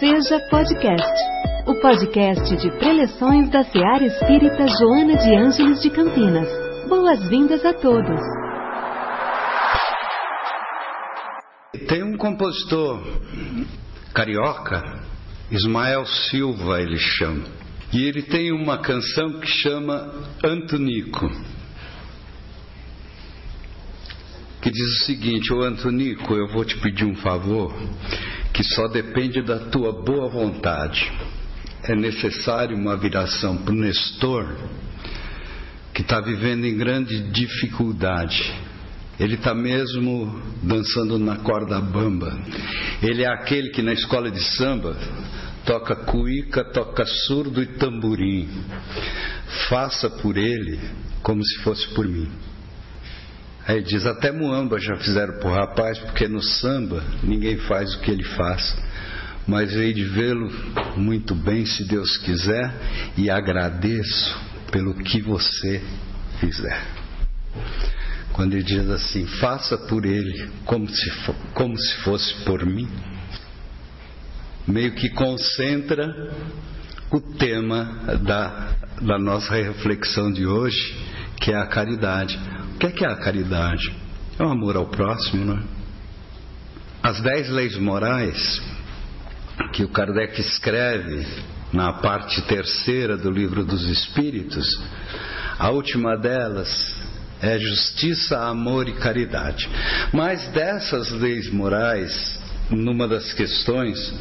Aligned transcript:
Seja 0.00 0.40
Podcast, 0.50 1.12
o 1.68 1.80
podcast 1.80 2.56
de 2.56 2.68
preleções 2.78 3.48
da 3.48 3.62
Seara 3.62 4.04
Espírita 4.04 4.66
Joana 4.66 5.16
de 5.16 5.36
Ângeles 5.36 5.80
de 5.80 5.88
Campinas. 5.88 6.48
Boas-vindas 6.88 7.64
a 7.64 7.72
todos. 7.72 8.20
Tem 11.86 12.02
um 12.02 12.16
compositor 12.16 13.02
carioca, 14.12 14.82
Ismael 15.50 16.04
Silva 16.06 16.80
ele 16.80 16.98
chama, 16.98 17.44
e 17.92 18.02
ele 18.02 18.22
tem 18.22 18.50
uma 18.50 18.78
canção 18.78 19.38
que 19.38 19.46
chama 19.46 20.12
Antonico. 20.44 21.30
Que 24.60 24.72
diz 24.72 24.86
o 24.86 25.04
seguinte: 25.04 25.52
Ô 25.52 25.62
Antonico, 25.62 26.34
eu 26.34 26.48
vou 26.48 26.64
te 26.64 26.76
pedir 26.78 27.04
um 27.04 27.14
favor 27.14 27.72
que 28.54 28.62
só 28.62 28.86
depende 28.86 29.42
da 29.42 29.58
tua 29.58 29.92
boa 30.04 30.28
vontade. 30.28 31.12
É 31.82 31.94
necessário 31.94 32.76
uma 32.76 32.96
viração 32.96 33.56
para 33.58 33.74
o 33.74 33.76
Nestor, 33.76 34.46
que 35.92 36.02
está 36.02 36.20
vivendo 36.20 36.64
em 36.64 36.76
grande 36.76 37.30
dificuldade. 37.32 38.54
Ele 39.18 39.34
está 39.34 39.54
mesmo 39.54 40.40
dançando 40.62 41.18
na 41.18 41.36
corda 41.36 41.80
bamba. 41.80 42.32
Ele 43.02 43.24
é 43.24 43.28
aquele 43.28 43.70
que 43.70 43.82
na 43.82 43.92
escola 43.92 44.30
de 44.30 44.40
samba 44.56 44.96
toca 45.66 45.96
cuíca, 45.96 46.64
toca 46.64 47.04
surdo 47.04 47.60
e 47.60 47.66
tamborim. 47.66 48.48
Faça 49.68 50.08
por 50.08 50.36
ele 50.36 50.78
como 51.22 51.44
se 51.44 51.58
fosse 51.62 51.88
por 51.88 52.06
mim. 52.06 52.30
Aí 53.66 53.82
diz, 53.82 54.04
até 54.04 54.30
Muamba 54.30 54.78
já 54.78 54.96
fizeram 54.96 55.38
pro 55.38 55.50
rapaz, 55.50 55.98
porque 55.98 56.28
no 56.28 56.42
samba 56.42 57.02
ninguém 57.22 57.56
faz 57.58 57.94
o 57.94 58.00
que 58.00 58.10
ele 58.10 58.24
faz. 58.24 58.76
Mas 59.46 59.74
hei 59.74 59.92
de 59.92 60.04
vê-lo 60.04 60.50
muito 60.96 61.34
bem, 61.34 61.64
se 61.64 61.84
Deus 61.84 62.16
quiser, 62.18 62.72
e 63.16 63.30
agradeço 63.30 64.38
pelo 64.70 64.94
que 64.94 65.22
você 65.22 65.82
fizer. 66.40 66.82
Quando 68.32 68.54
ele 68.54 68.64
diz 68.64 68.88
assim, 68.90 69.26
faça 69.26 69.78
por 69.78 70.04
ele 70.04 70.50
como 70.64 70.88
se, 70.88 71.12
como 71.54 71.78
se 71.78 71.96
fosse 71.98 72.34
por 72.44 72.66
mim, 72.66 72.88
meio 74.66 74.92
que 74.92 75.08
concentra 75.10 76.32
o 77.10 77.20
tema 77.20 77.84
da, 78.22 78.76
da 79.00 79.18
nossa 79.18 79.54
reflexão 79.54 80.32
de 80.32 80.46
hoje, 80.46 80.96
que 81.40 81.52
é 81.52 81.56
a 81.56 81.66
caridade. 81.66 82.38
O 82.74 82.78
que 82.78 82.86
é, 82.86 82.90
que 82.90 83.04
é 83.04 83.08
a 83.08 83.16
caridade? 83.16 83.94
É 84.38 84.42
o 84.42 84.48
amor 84.48 84.76
ao 84.76 84.86
próximo, 84.86 85.44
não 85.44 85.58
é? 85.58 85.62
As 87.02 87.20
dez 87.20 87.48
leis 87.48 87.76
morais 87.78 88.62
que 89.72 89.84
o 89.84 89.88
Kardec 89.88 90.40
escreve 90.40 91.26
na 91.72 91.92
parte 91.92 92.42
terceira 92.42 93.16
do 93.16 93.30
livro 93.30 93.64
dos 93.64 93.86
Espíritos, 93.88 94.66
a 95.58 95.70
última 95.70 96.16
delas 96.16 96.94
é 97.40 97.58
justiça, 97.58 98.38
amor 98.46 98.88
e 98.88 98.94
caridade. 98.94 99.68
Mas 100.12 100.46
dessas 100.48 101.10
leis 101.10 101.50
morais, 101.52 102.40
numa 102.70 103.06
das 103.06 103.32
questões, 103.32 104.12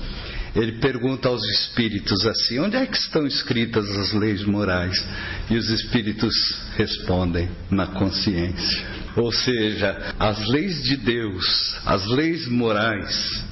ele 0.56 0.73
pergunta 0.73 1.30
aos 1.30 1.44
espíritos 1.44 2.26
assim: 2.28 2.59
onde 2.59 2.76
é 2.76 2.86
que 2.86 2.98
estão 2.98 3.26
escritas 3.26 3.90
as 3.98 4.14
leis 4.14 4.44
morais? 4.46 5.04
E 5.50 5.58
os 5.58 5.70
espíritos 5.70 6.34
respondem: 6.76 7.50
na 7.72 7.88
consciência. 7.88 9.04
Ou 9.16 9.31
seja, 9.31 10.16
as 10.20 10.48
leis 10.48 10.84
de 10.84 10.98
Deus, 10.98 11.78
as 11.86 12.06
leis 12.08 12.48
morais, 12.48 13.44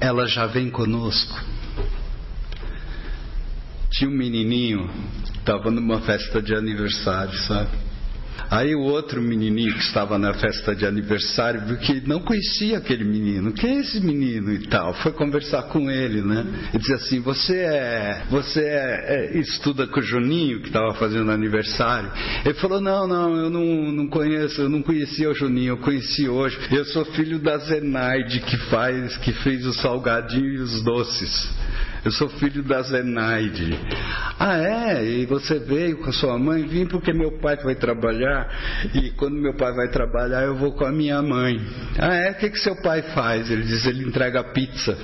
elas 0.00 0.32
já 0.32 0.46
vêm 0.46 0.70
conosco. 0.70 1.40
Tinha 3.90 4.10
um 4.10 4.16
menininho, 4.16 4.90
estava 5.38 5.70
numa 5.70 6.00
festa 6.00 6.42
de 6.42 6.54
aniversário, 6.54 7.36
sabe? 7.38 7.83
Aí 8.50 8.74
o 8.74 8.80
outro 8.80 9.20
menininho 9.20 9.72
que 9.74 9.80
estava 9.80 10.18
na 10.18 10.34
festa 10.34 10.74
de 10.74 10.86
aniversário 10.86 11.62
viu 11.62 11.76
que 11.78 12.06
não 12.06 12.20
conhecia 12.20 12.78
aquele 12.78 13.04
menino. 13.04 13.52
Quem 13.52 13.78
é 13.78 13.80
esse 13.80 14.00
menino 14.00 14.52
e 14.52 14.66
tal? 14.66 14.94
Foi 14.94 15.12
conversar 15.12 15.64
com 15.64 15.90
ele, 15.90 16.22
né? 16.22 16.44
E 16.72 16.78
disse 16.78 16.94
assim: 16.94 17.20
Você 17.20 17.56
é. 17.56 18.24
Você 18.30 18.60
é, 18.60 19.04
é, 19.06 19.38
estuda 19.38 19.86
com 19.86 20.00
o 20.00 20.02
Juninho 20.02 20.60
que 20.60 20.68
estava 20.68 20.94
fazendo 20.94 21.30
aniversário? 21.30 22.10
Ele 22.44 22.54
falou: 22.54 22.80
Não, 22.80 23.06
não, 23.06 23.36
eu 23.36 23.50
não, 23.50 23.92
não 23.92 24.06
conheço, 24.08 24.60
eu 24.60 24.68
não 24.68 24.82
conhecia 24.82 25.30
o 25.30 25.34
Juninho, 25.34 25.70
eu 25.70 25.78
conheci 25.78 26.28
hoje. 26.28 26.58
Eu 26.70 26.84
sou 26.86 27.04
filho 27.06 27.38
da 27.38 27.56
Zenaide 27.58 28.40
que 28.40 28.56
faz, 28.68 29.16
que 29.18 29.32
fez 29.32 29.66
o 29.66 29.72
salgadinho 29.72 30.48
e 30.48 30.58
os 30.58 30.82
doces. 30.82 31.48
Eu 32.04 32.10
sou 32.10 32.28
filho 32.28 32.62
da 32.62 32.82
Zenaide. 32.82 33.78
Ah, 34.38 34.58
é? 34.58 35.04
E 35.04 35.24
você 35.24 35.58
veio 35.58 35.96
com 35.98 36.10
a 36.10 36.12
sua 36.12 36.38
mãe? 36.38 36.62
Vim 36.66 36.84
porque 36.86 37.14
meu 37.14 37.38
pai 37.38 37.56
vai 37.56 37.74
trabalhar. 37.74 38.46
E 38.92 39.10
quando 39.12 39.36
meu 39.36 39.54
pai 39.54 39.72
vai 39.72 39.88
trabalhar, 39.88 40.42
eu 40.42 40.54
vou 40.54 40.72
com 40.72 40.84
a 40.84 40.92
minha 40.92 41.22
mãe. 41.22 41.58
Ah, 41.98 42.14
é? 42.14 42.32
O 42.32 42.34
que, 42.34 42.50
que 42.50 42.58
seu 42.58 42.76
pai 42.76 43.00
faz? 43.14 43.50
Ele 43.50 43.62
diz: 43.62 43.86
ele 43.86 44.04
entrega 44.04 44.44
pizza. 44.52 44.96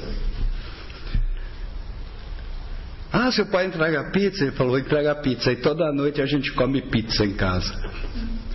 Ah, 3.10 3.32
seu 3.32 3.46
pai 3.46 3.66
entrega 3.66 4.10
pizza? 4.10 4.44
Ele 4.44 4.52
falou: 4.52 4.78
entrega 4.78 5.14
pizza. 5.16 5.50
E 5.50 5.56
toda 5.56 5.90
noite 5.92 6.20
a 6.20 6.26
gente 6.26 6.52
come 6.52 6.82
pizza 6.82 7.24
em 7.24 7.32
casa. 7.32 7.74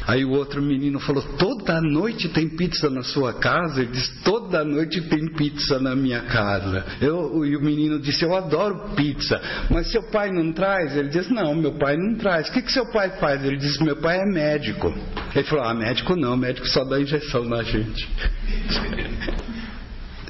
Aí 0.07 0.23
o 0.23 0.31
outro 0.31 0.61
menino 0.61 0.99
falou: 0.99 1.23
Toda 1.37 1.81
noite 1.81 2.29
tem 2.29 2.47
pizza 2.47 2.89
na 2.89 3.01
sua 3.01 3.33
casa? 3.33 3.81
Ele 3.81 3.91
disse: 3.91 4.23
Toda 4.23 4.63
noite 4.63 5.01
tem 5.01 5.27
pizza 5.33 5.79
na 5.79 5.95
minha 5.95 6.21
casa. 6.21 6.85
Eu, 7.01 7.45
e 7.45 7.55
o 7.55 7.61
menino 7.61 7.99
disse: 7.99 8.23
Eu 8.23 8.35
adoro 8.35 8.93
pizza, 8.95 9.41
mas 9.69 9.91
seu 9.91 10.03
pai 10.03 10.31
não 10.31 10.51
traz? 10.53 10.95
Ele 10.95 11.09
disse: 11.09 11.33
Não, 11.33 11.55
meu 11.55 11.73
pai 11.73 11.97
não 11.97 12.15
traz. 12.15 12.49
O 12.49 12.53
que, 12.53 12.61
que 12.61 12.71
seu 12.71 12.85
pai 12.91 13.09
faz? 13.19 13.43
Ele 13.43 13.57
disse: 13.57 13.83
Meu 13.83 13.95
pai 13.95 14.19
é 14.19 14.25
médico. 14.25 14.93
Ele 15.35 15.45
falou: 15.45 15.65
Ah, 15.65 15.73
médico 15.73 16.15
não, 16.15 16.37
médico 16.37 16.67
só 16.67 16.83
dá 16.83 16.99
injeção 16.99 17.43
na 17.45 17.63
gente. 17.63 18.07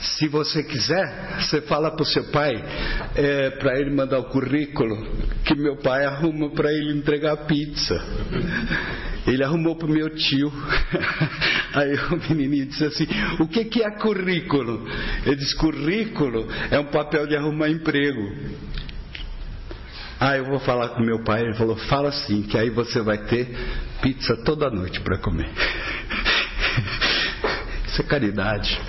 Se 0.06 0.28
você 0.28 0.64
quiser, 0.64 1.40
você 1.40 1.62
fala 1.62 1.92
para 1.92 2.04
o 2.04 2.06
seu 2.06 2.26
pai, 2.26 2.54
é, 3.16 3.50
para 3.52 3.80
ele 3.80 3.90
mandar 3.90 4.20
o 4.20 4.26
currículo, 4.26 4.96
que 5.44 5.56
meu 5.56 5.78
pai 5.78 6.06
arruma 6.06 6.52
para 6.52 6.72
ele 6.72 6.98
entregar 6.98 7.36
pizza. 7.46 7.96
Ele 9.26 9.44
arrumou 9.44 9.76
para 9.76 9.88
o 9.88 9.90
meu 9.90 10.10
tio. 10.12 10.52
Aí 11.74 11.96
o 11.96 12.18
menininho 12.30 12.68
disse 12.68 12.86
assim: 12.86 13.08
O 13.40 13.48
que, 13.48 13.66
que 13.66 13.82
é 13.82 13.90
currículo? 13.92 14.88
Ele 15.26 15.36
disse: 15.36 15.56
Currículo 15.56 16.48
é 16.70 16.80
um 16.80 16.86
papel 16.86 17.26
de 17.26 17.36
arrumar 17.36 17.70
emprego. 17.70 18.22
Ah, 20.20 20.38
eu 20.38 20.46
vou 20.46 20.60
falar 20.60 20.90
com 20.90 21.02
meu 21.02 21.24
pai. 21.24 21.42
Ele 21.42 21.56
falou: 21.56 21.76
Fala 21.76 22.10
assim, 22.10 22.44
que 22.44 22.56
aí 22.58 22.70
você 22.70 23.02
vai 23.02 23.18
ter 23.26 23.50
pizza 24.02 24.38
toda 24.44 24.70
noite 24.70 25.00
para 25.02 25.18
comer. 25.18 25.50
Isso 27.88 28.02
é 28.02 28.06
caridade 28.06 28.80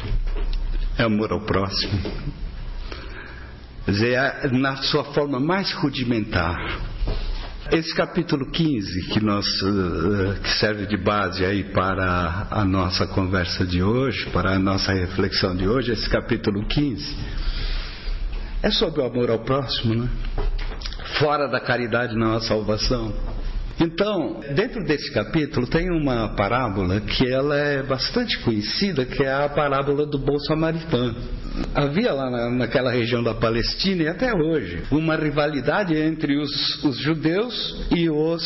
é 0.99 1.03
amor 1.03 1.33
ao 1.33 1.41
próximo. 1.41 2.01
Quer 3.85 3.91
dizer, 3.91 4.13
é 4.15 4.49
na 4.51 4.77
sua 4.77 5.05
forma 5.05 5.39
mais 5.39 5.73
rudimentar. 5.75 6.57
Esse 7.71 7.95
capítulo 7.95 8.51
15, 8.51 9.09
que, 9.09 9.21
nós, 9.21 9.45
eh, 9.45 10.39
que 10.41 10.49
serve 10.51 10.87
de 10.87 10.97
base 10.97 11.45
aí 11.45 11.65
para 11.65 12.47
a 12.49 12.65
nossa 12.65 13.09
conversa 13.09 13.67
de 13.67 13.83
hoje, 13.83 14.31
para 14.31 14.55
a 14.55 14.59
nossa 14.59 14.93
reflexão 14.93 15.55
de 15.55 15.67
hoje, 15.67 15.91
esse 15.91 16.09
capítulo 16.09 16.65
15, 16.67 17.17
é 18.63 18.71
sobre 18.71 19.01
o 19.01 19.05
amor 19.05 19.31
ao 19.31 19.41
próximo, 19.41 19.95
né? 19.95 20.09
Fora 21.19 21.49
da 21.49 21.61
caridade 21.61 22.15
não 22.15 22.35
há 22.35 22.41
salvação. 22.41 23.13
Então, 23.79 24.41
dentro 24.55 24.83
desse 24.85 25.13
capítulo 25.13 25.67
tem 25.67 25.91
uma 25.91 26.35
parábola 26.35 27.01
que 27.01 27.29
ela 27.31 27.57
é 27.57 27.83
bastante 27.83 28.39
conhecida, 28.41 29.05
que 29.05 29.23
é 29.23 29.33
a 29.33 29.49
parábola 29.49 30.07
do 30.07 30.19
bom 30.19 30.39
samaritano. 30.39 31.15
Havia 31.75 32.13
lá 32.13 32.31
na, 32.31 32.51
naquela 32.51 32.91
região 32.91 33.23
da 33.23 33.35
Palestina 33.35 34.03
e 34.03 34.09
até 34.09 34.33
hoje 34.35 34.83
uma 34.91 35.17
rivalidade 35.17 35.97
entre 35.97 36.37
os, 36.37 36.85
os 36.85 36.99
judeus 36.99 37.87
e 37.91 38.11
os 38.11 38.43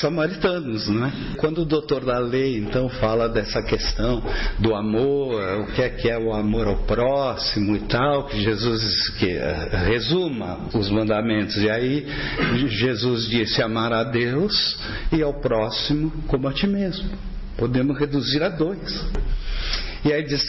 samaritanos, 0.00 0.88
né? 0.88 1.12
Quando 1.38 1.62
o 1.62 1.64
doutor 1.64 2.04
da 2.04 2.18
lei 2.18 2.58
então 2.58 2.88
fala 2.88 3.28
dessa 3.28 3.62
questão 3.62 4.22
do 4.58 4.74
amor, 4.74 5.40
o 5.60 5.66
que 5.72 5.82
é 5.82 5.88
que 5.88 6.08
é 6.08 6.18
o 6.18 6.32
amor 6.32 6.68
ao 6.68 6.76
próximo 6.84 7.74
e 7.76 7.80
tal, 7.80 8.26
que 8.26 8.40
Jesus 8.40 9.08
que 9.18 9.36
uh, 9.36 9.84
resuma 9.86 10.68
os 10.74 10.90
mandamentos 10.90 11.56
e 11.56 11.70
aí 11.70 12.06
Jesus 12.68 13.28
disse 13.28 13.62
amar 13.62 13.92
a 13.92 14.04
Deus 14.04 14.78
e 15.10 15.22
ao 15.22 15.34
próximo 15.40 16.12
como 16.26 16.48
a 16.48 16.52
ti 16.52 16.66
mesmo. 16.66 17.10
Podemos 17.56 17.98
reduzir 17.98 18.42
a 18.42 18.48
dois. 18.48 19.04
E 20.04 20.12
aí 20.12 20.22
diz: 20.24 20.42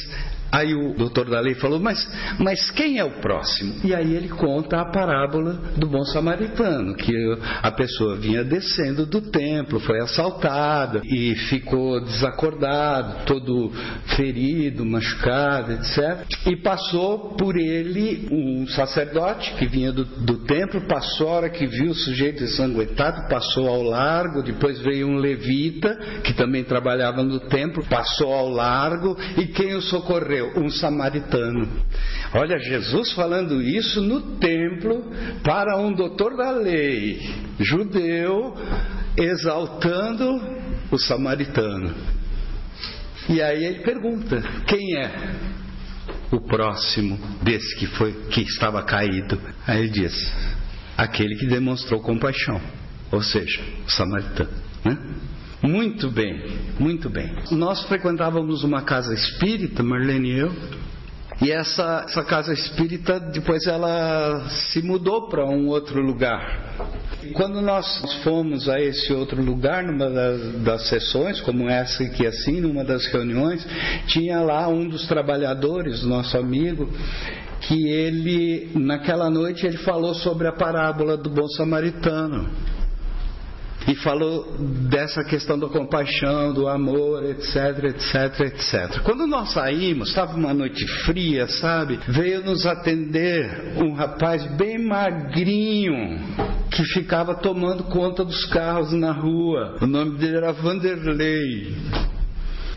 Aí 0.54 0.76
o 0.76 0.94
doutor 0.94 1.32
da 1.32 1.40
lei 1.40 1.56
falou, 1.56 1.80
mas, 1.80 2.08
mas 2.38 2.70
quem 2.70 3.00
é 3.00 3.04
o 3.04 3.10
próximo? 3.10 3.74
E 3.84 3.92
aí 3.92 4.14
ele 4.14 4.30
conta 4.30 4.82
a 4.82 4.86
parábola 4.86 5.54
do 5.76 5.88
bom 5.88 6.06
samaritano, 6.06 6.96
que 6.96 7.12
a 7.64 7.72
pessoa 7.72 8.18
vinha 8.18 8.44
descendo 8.44 9.04
do 9.04 9.20
templo, 9.20 9.80
foi 9.80 10.00
assaltada 10.00 11.02
e 11.04 11.34
ficou 11.50 12.00
desacordado, 12.02 13.26
todo 13.26 13.72
ferido, 14.16 14.86
machucado, 14.86 15.72
etc. 15.72 16.24
E 16.46 16.56
passou 16.58 17.36
por 17.36 17.58
ele 17.58 18.28
um 18.32 18.68
sacerdote 18.68 19.56
que 19.56 19.66
vinha 19.66 19.92
do, 19.92 20.06
do 20.06 20.38
templo, 20.46 20.82
passou 20.82 21.30
a 21.30 21.32
hora 21.32 21.50
que 21.50 21.66
viu 21.66 21.90
o 21.90 21.96
sujeito 21.96 22.44
ensanguentado, 22.44 23.28
passou 23.28 23.68
ao 23.68 23.82
largo, 23.82 24.44
depois 24.44 24.80
veio 24.82 25.08
um 25.08 25.16
levita, 25.16 25.96
que 26.24 26.34
também 26.36 26.64
trabalhava 26.64 27.24
no 27.24 27.40
templo, 27.40 27.84
passou 27.90 28.32
ao 28.32 28.50
largo, 28.50 29.18
e 29.36 29.48
quem 29.48 29.74
o 29.74 29.82
socorreu? 29.82 30.43
Um 30.57 30.69
samaritano. 30.69 31.68
Olha, 32.34 32.57
Jesus 32.57 33.12
falando 33.13 33.62
isso 33.62 34.01
no 34.01 34.38
templo 34.38 35.12
para 35.44 35.78
um 35.78 35.94
doutor 35.94 36.36
da 36.36 36.51
lei, 36.51 37.19
judeu, 37.60 38.56
exaltando 39.18 40.42
o 40.92 40.98
samaritano. 40.98 41.94
E 43.30 43.42
aí 43.42 43.63
ele 43.63 43.80
pergunta: 43.80 44.42
quem 44.68 44.98
é 44.98 45.12
o 46.31 46.42
próximo 46.42 47.18
desse 47.42 47.75
que 47.78 47.88
foi 47.88 48.13
que 48.30 48.42
estava 48.42 48.84
caído? 48.84 49.40
Aí 49.66 49.80
ele 49.80 49.90
diz: 49.90 50.13
aquele 50.98 51.36
que 51.36 51.48
demonstrou 51.48 52.01
compaixão, 52.01 52.60
ou 53.12 53.22
seja, 53.22 53.62
o 53.86 53.92
samaritano. 53.92 54.51
Né? 54.84 54.98
Muito 55.63 56.12
bem, 56.12 56.44
muito 56.77 57.10
bem. 57.10 57.33
Nós 57.51 57.83
frequentávamos 57.86 58.65
uma 58.65 58.81
casa 58.81 59.13
espírita, 59.13 59.81
Marlene 59.81 60.30
e 60.30 60.39
eu, 60.39 60.51
e 61.42 61.51
essa, 61.51 62.04
essa 62.06 62.21
casa 62.21 62.51
espírita, 62.51 63.18
depois 63.18 63.65
ela 63.65 64.45
se 64.50 64.81
mudou 64.81 65.30
para 65.30 65.45
um 65.45 65.68
outro 65.69 66.01
lugar. 66.01 66.92
Quando 67.31 67.62
nós 67.62 67.86
fomos 68.25 68.68
a 68.68 68.81
esse 68.81 69.13
outro 69.13 69.42
lugar, 69.42 69.83
numa 69.83 70.10
das, 70.10 70.54
das 70.63 70.89
sessões, 70.89 71.39
como 71.39 71.69
essa 71.69 72.04
aqui 72.04 72.27
assim, 72.27 72.59
numa 72.59 72.83
das 72.83 73.06
reuniões, 73.07 73.66
tinha 74.07 74.42
lá 74.42 74.68
um 74.68 74.86
dos 74.86 75.07
trabalhadores, 75.07 76.04
nosso 76.04 76.38
amigo, 76.38 76.89
que 77.62 77.88
ele, 77.88 78.69
naquela 78.75 79.30
noite, 79.30 79.66
ele 79.66 79.77
falou 79.77 80.13
sobre 80.13 80.45
a 80.45 80.51
parábola 80.51 81.16
do 81.16 81.30
bom 81.30 81.48
samaritano 81.48 82.51
e 83.88 83.95
falou 83.95 84.56
dessa 84.89 85.24
questão 85.24 85.57
da 85.57 85.68
compaixão, 85.68 86.53
do 86.53 86.68
amor, 86.68 87.24
etc, 87.25 87.83
etc, 87.85 88.39
etc. 88.41 89.01
Quando 89.03 89.27
nós 89.27 89.53
saímos, 89.53 90.09
estava 90.09 90.35
uma 90.35 90.53
noite 90.53 90.85
fria, 91.06 91.47
sabe? 91.47 92.00
Veio 92.07 92.44
nos 92.44 92.65
atender 92.65 93.74
um 93.77 93.94
rapaz 93.94 94.44
bem 94.56 94.77
magrinho 94.77 96.19
que 96.71 96.83
ficava 96.85 97.35
tomando 97.35 97.83
conta 97.83 98.24
dos 98.25 98.45
carros 98.45 98.91
na 98.94 99.12
rua. 99.12 99.77
O 99.81 99.85
nome 99.85 100.18
dele 100.18 100.38
era 100.38 100.51
Vanderlei. 100.51 101.75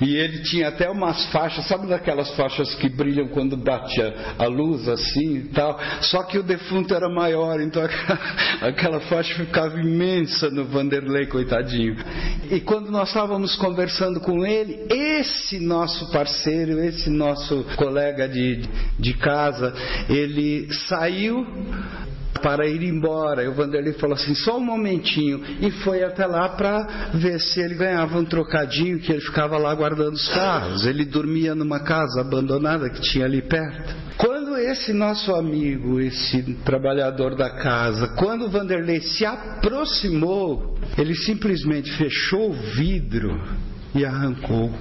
E 0.00 0.16
ele 0.16 0.42
tinha 0.42 0.68
até 0.68 0.90
umas 0.90 1.26
faixas, 1.26 1.66
sabe 1.66 1.86
daquelas 1.86 2.30
faixas 2.36 2.74
que 2.74 2.88
brilham 2.88 3.28
quando 3.28 3.56
bate 3.56 4.00
a, 4.00 4.44
a 4.44 4.46
luz 4.46 4.88
assim 4.88 5.36
e 5.36 5.48
tal? 5.48 5.78
Só 6.02 6.22
que 6.22 6.38
o 6.38 6.42
defunto 6.42 6.94
era 6.94 7.08
maior, 7.08 7.60
então 7.60 7.82
aquela, 7.82 8.20
aquela 8.68 9.00
faixa 9.00 9.34
ficava 9.34 9.78
imensa 9.80 10.50
no 10.50 10.64
Vanderlei, 10.64 11.26
coitadinho. 11.26 11.96
E 12.50 12.60
quando 12.60 12.90
nós 12.90 13.08
estávamos 13.08 13.56
conversando 13.56 14.20
com 14.20 14.44
ele, 14.44 14.86
esse 14.90 15.58
nosso 15.58 16.10
parceiro, 16.10 16.78
esse 16.84 17.08
nosso 17.08 17.64
colega 17.76 18.28
de, 18.28 18.62
de 18.98 19.14
casa, 19.14 19.72
ele 20.08 20.72
saiu 20.88 21.46
para 22.46 22.64
ir 22.64 22.84
embora. 22.84 23.42
E 23.42 23.48
o 23.48 23.54
Vanderlei 23.54 23.94
falou 23.94 24.14
assim: 24.14 24.32
só 24.32 24.58
um 24.58 24.64
momentinho. 24.64 25.42
E 25.60 25.68
foi 25.82 26.04
até 26.04 26.24
lá 26.26 26.50
para 26.50 27.10
ver 27.14 27.40
se 27.40 27.58
ele 27.58 27.74
ganhava 27.74 28.16
um 28.16 28.24
trocadinho, 28.24 29.00
que 29.00 29.10
ele 29.10 29.20
ficava 29.20 29.58
lá 29.58 29.74
guardando 29.74 30.14
os 30.14 30.28
carros. 30.28 30.86
Ele 30.86 31.04
dormia 31.04 31.56
numa 31.56 31.80
casa 31.80 32.20
abandonada 32.20 32.88
que 32.88 33.00
tinha 33.00 33.24
ali 33.24 33.42
perto. 33.42 33.96
Quando 34.16 34.56
esse 34.56 34.92
nosso 34.92 35.34
amigo, 35.34 35.98
esse 35.98 36.40
trabalhador 36.64 37.34
da 37.34 37.50
casa, 37.50 38.14
quando 38.16 38.44
o 38.44 38.48
Vanderlei 38.48 39.00
se 39.00 39.26
aproximou, 39.26 40.78
ele 40.96 41.16
simplesmente 41.16 41.90
fechou 41.96 42.50
o 42.50 42.52
vidro 42.52 43.42
e 43.92 44.04
arrancou. 44.04 44.72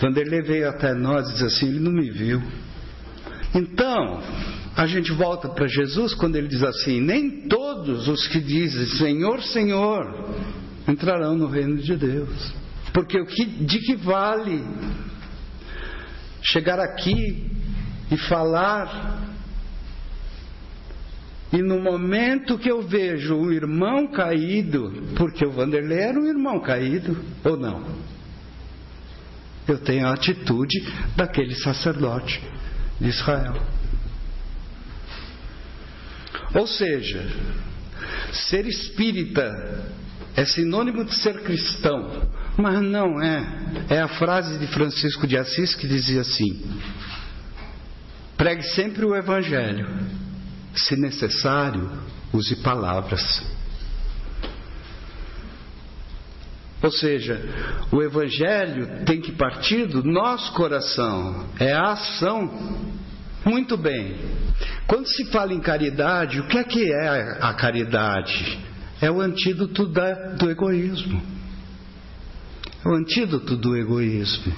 Vanderlei 0.00 0.40
veio 0.40 0.70
até 0.70 0.94
nós 0.94 1.28
e 1.28 1.32
disse 1.32 1.44
assim: 1.44 1.68
ele 1.68 1.80
não 1.80 1.92
me 1.92 2.10
viu. 2.10 2.42
Então, 3.54 4.22
a 4.78 4.86
gente 4.86 5.10
volta 5.10 5.48
para 5.48 5.66
Jesus 5.66 6.14
quando 6.14 6.36
ele 6.36 6.46
diz 6.46 6.62
assim: 6.62 7.00
Nem 7.00 7.48
todos 7.48 8.06
os 8.06 8.28
que 8.28 8.38
dizem 8.38 8.86
Senhor, 8.96 9.42
Senhor 9.42 10.24
entrarão 10.86 11.36
no 11.36 11.48
reino 11.48 11.78
de 11.78 11.96
Deus. 11.96 12.54
Porque 12.92 13.18
o 13.20 13.26
que, 13.26 13.44
de 13.44 13.80
que 13.80 13.96
vale 13.96 14.64
chegar 16.40 16.78
aqui 16.78 17.50
e 18.08 18.16
falar 18.16 19.26
e 21.52 21.60
no 21.60 21.80
momento 21.80 22.56
que 22.56 22.70
eu 22.70 22.80
vejo 22.82 23.34
um 23.34 23.50
irmão 23.50 24.06
caído, 24.12 24.92
porque 25.16 25.44
o 25.44 25.50
Vanderlei 25.50 25.98
era 25.98 26.20
um 26.20 26.26
irmão 26.26 26.60
caído, 26.60 27.18
ou 27.42 27.56
não? 27.56 27.84
Eu 29.66 29.78
tenho 29.78 30.06
a 30.06 30.12
atitude 30.12 30.78
daquele 31.16 31.56
sacerdote 31.56 32.40
de 33.00 33.08
Israel. 33.08 33.77
Ou 36.54 36.66
seja, 36.66 37.26
ser 38.32 38.66
espírita 38.66 39.92
é 40.34 40.44
sinônimo 40.44 41.04
de 41.04 41.14
ser 41.14 41.42
cristão, 41.42 42.28
mas 42.56 42.80
não 42.80 43.20
é. 43.20 43.44
É 43.90 44.00
a 44.00 44.08
frase 44.08 44.58
de 44.58 44.66
Francisco 44.68 45.26
de 45.26 45.36
Assis 45.36 45.74
que 45.74 45.86
dizia 45.86 46.20
assim: 46.20 46.80
pregue 48.36 48.62
sempre 48.62 49.04
o 49.04 49.16
Evangelho, 49.16 49.88
se 50.74 50.96
necessário, 50.96 51.90
use 52.32 52.56
palavras. 52.56 53.42
Ou 56.80 56.92
seja, 56.92 57.40
o 57.90 58.00
Evangelho 58.00 59.04
tem 59.04 59.20
que 59.20 59.32
partir 59.32 59.86
do 59.86 60.04
nosso 60.04 60.52
coração, 60.52 61.48
é 61.58 61.72
a 61.72 61.92
ação. 61.92 62.96
Muito 63.44 63.76
bem. 63.76 64.16
Quando 64.88 65.06
se 65.06 65.26
fala 65.26 65.52
em 65.52 65.60
caridade, 65.60 66.40
o 66.40 66.48
que 66.48 66.56
é 66.56 66.64
que 66.64 66.90
é 66.90 67.38
a 67.42 67.52
caridade? 67.52 68.58
É 69.02 69.10
o 69.10 69.20
antídoto 69.20 69.86
da, 69.86 70.34
do 70.34 70.50
egoísmo. 70.50 71.22
É 72.82 72.88
o 72.88 72.94
antídoto 72.94 73.54
do 73.54 73.76
egoísmo. 73.76 74.50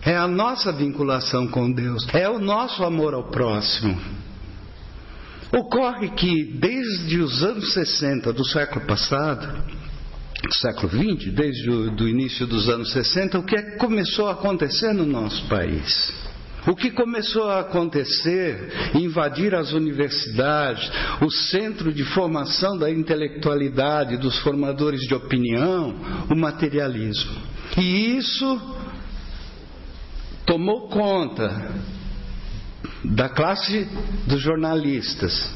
É 0.00 0.16
a 0.16 0.26
nossa 0.26 0.72
vinculação 0.72 1.46
com 1.48 1.70
Deus. 1.70 2.06
É 2.14 2.26
o 2.28 2.38
nosso 2.38 2.82
amor 2.82 3.12
ao 3.12 3.30
próximo. 3.30 4.00
Ocorre 5.52 6.08
que 6.12 6.44
desde 6.58 7.20
os 7.20 7.42
anos 7.44 7.74
60 7.74 8.32
do 8.32 8.44
século 8.44 8.86
passado, 8.86 9.62
do 10.42 10.54
século 10.54 10.88
20, 10.88 11.30
desde 11.30 11.70
o 11.70 12.08
início 12.08 12.46
dos 12.46 12.70
anos 12.70 12.90
60, 12.90 13.38
o 13.38 13.44
que 13.44 13.54
é 13.54 13.62
que 13.62 13.76
começou 13.76 14.28
a 14.28 14.32
acontecer 14.32 14.94
no 14.94 15.04
nosso 15.04 15.46
país? 15.46 16.23
O 16.66 16.74
que 16.74 16.90
começou 16.90 17.50
a 17.50 17.60
acontecer, 17.60 18.72
invadir 18.94 19.54
as 19.54 19.72
universidades, 19.72 20.90
o 21.20 21.30
centro 21.30 21.92
de 21.92 22.04
formação 22.04 22.78
da 22.78 22.90
intelectualidade, 22.90 24.16
dos 24.16 24.38
formadores 24.38 25.02
de 25.02 25.14
opinião, 25.14 25.94
o 26.30 26.34
materialismo. 26.34 27.36
E 27.76 28.16
isso 28.16 28.60
tomou 30.46 30.88
conta 30.88 31.72
da 33.04 33.28
classe 33.28 33.86
dos 34.26 34.40
jornalistas, 34.40 35.54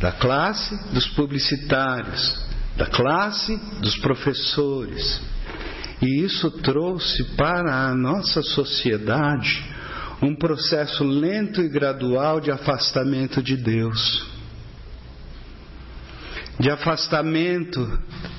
da 0.00 0.12
classe 0.12 0.76
dos 0.92 1.06
publicitários, 1.08 2.44
da 2.76 2.86
classe 2.86 3.56
dos 3.80 3.96
professores. 3.96 5.22
E 6.02 6.22
isso 6.22 6.50
trouxe 6.50 7.24
para 7.36 7.88
a 7.88 7.94
nossa 7.94 8.42
sociedade 8.42 9.73
um 10.24 10.34
processo 10.34 11.04
lento 11.04 11.60
e 11.60 11.68
gradual 11.68 12.40
de 12.40 12.50
afastamento 12.50 13.42
de 13.42 13.56
Deus, 13.56 14.26
de 16.58 16.70
afastamento 16.70 17.98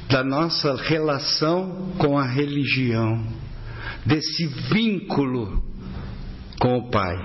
da 0.09 0.23
nossa 0.23 0.75
relação 0.75 1.93
com 1.99 2.17
a 2.17 2.25
religião, 2.25 3.27
desse 4.03 4.47
vínculo 4.47 5.63
com 6.59 6.77
o 6.79 6.89
Pai. 6.89 7.15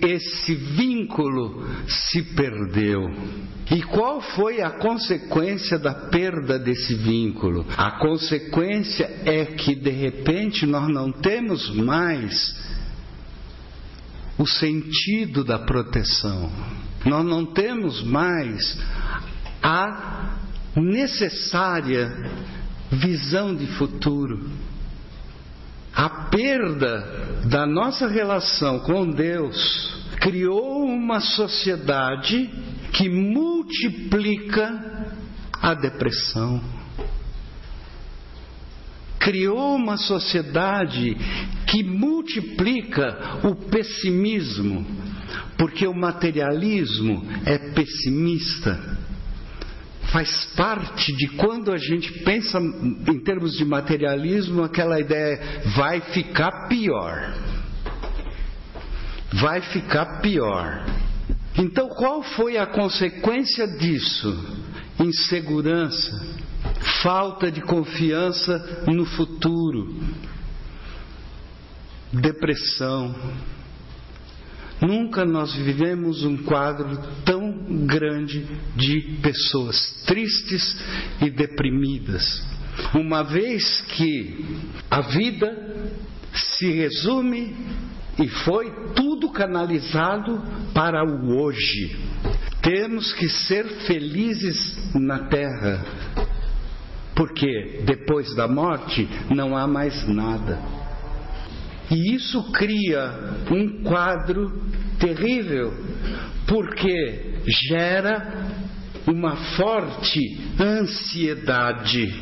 esse 0.00 0.54
vínculo 0.54 1.66
se 1.86 2.22
perdeu. 2.34 3.10
E 3.70 3.82
qual 3.82 4.20
foi 4.20 4.62
a 4.62 4.70
consequência 4.70 5.78
da 5.78 5.94
perda 5.94 6.58
desse 6.58 6.94
vínculo? 6.94 7.66
A 7.76 7.92
consequência 7.92 9.04
é 9.24 9.44
que 9.44 9.74
de 9.74 9.90
repente 9.90 10.66
nós 10.66 10.88
não 10.88 11.12
temos 11.12 11.70
mais 11.74 12.54
o 14.42 14.46
sentido 14.46 15.44
da 15.44 15.60
proteção. 15.60 16.50
Nós 17.04 17.24
não 17.24 17.46
temos 17.46 18.02
mais 18.02 18.76
a 19.62 20.36
necessária 20.74 22.10
visão 22.90 23.54
de 23.54 23.68
futuro. 23.78 24.50
A 25.94 26.08
perda 26.28 27.44
da 27.48 27.64
nossa 27.64 28.08
relação 28.08 28.80
com 28.80 29.08
Deus 29.08 30.04
criou 30.20 30.86
uma 30.86 31.20
sociedade 31.20 32.50
que 32.92 33.08
multiplica 33.08 35.14
a 35.52 35.72
depressão. 35.74 36.60
Criou 39.20 39.76
uma 39.76 39.96
sociedade 39.96 41.16
que 41.72 41.82
multiplica 41.82 43.40
o 43.44 43.54
pessimismo, 43.54 44.86
porque 45.56 45.86
o 45.86 45.94
materialismo 45.94 47.26
é 47.46 47.56
pessimista 47.56 49.00
faz 50.12 50.44
parte 50.54 51.10
de 51.16 51.26
quando 51.28 51.72
a 51.72 51.78
gente 51.78 52.12
pensa 52.22 52.58
em 52.58 53.18
termos 53.20 53.56
de 53.56 53.64
materialismo, 53.64 54.62
aquela 54.62 55.00
ideia 55.00 55.40
vai 55.74 56.02
ficar 56.12 56.68
pior. 56.68 57.34
Vai 59.32 59.62
ficar 59.62 60.20
pior. 60.20 60.84
Então, 61.56 61.88
qual 61.88 62.22
foi 62.22 62.58
a 62.58 62.66
consequência 62.66 63.66
disso? 63.66 64.60
Insegurança, 65.00 66.36
falta 67.02 67.50
de 67.50 67.62
confiança 67.62 68.84
no 68.86 69.06
futuro, 69.06 69.96
depressão, 72.12 73.14
Nunca 74.82 75.24
nós 75.24 75.54
vivemos 75.54 76.24
um 76.24 76.38
quadro 76.38 76.98
tão 77.24 77.52
grande 77.86 78.44
de 78.74 79.16
pessoas 79.22 80.02
tristes 80.04 80.76
e 81.20 81.30
deprimidas. 81.30 82.44
Uma 82.92 83.22
vez 83.22 83.80
que 83.82 84.44
a 84.90 85.00
vida 85.02 85.56
se 86.34 86.68
resume 86.72 87.54
e 88.18 88.28
foi 88.28 88.72
tudo 88.96 89.30
canalizado 89.30 90.42
para 90.74 91.04
o 91.04 91.38
hoje. 91.38 91.96
Temos 92.60 93.12
que 93.12 93.28
ser 93.28 93.64
felizes 93.86 94.92
na 94.94 95.20
terra, 95.28 95.84
porque 97.14 97.82
depois 97.84 98.34
da 98.34 98.48
morte 98.48 99.08
não 99.30 99.56
há 99.56 99.68
mais 99.68 100.08
nada. 100.08 100.58
E 101.90 102.14
isso 102.14 102.42
cria 102.52 103.12
um 103.50 103.82
quadro 103.82 104.50
terrível, 104.98 105.72
porque 106.46 107.40
gera 107.68 108.62
uma 109.06 109.36
forte 109.56 110.20
ansiedade 110.60 112.14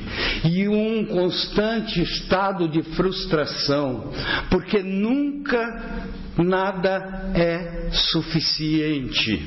e 0.45 0.67
um 0.69 1.05
constante 1.07 2.01
estado 2.01 2.69
de 2.69 2.83
frustração, 2.95 4.13
porque 4.51 4.83
nunca 4.83 6.09
nada 6.39 7.33
é 7.35 7.91
suficiente. 7.93 9.43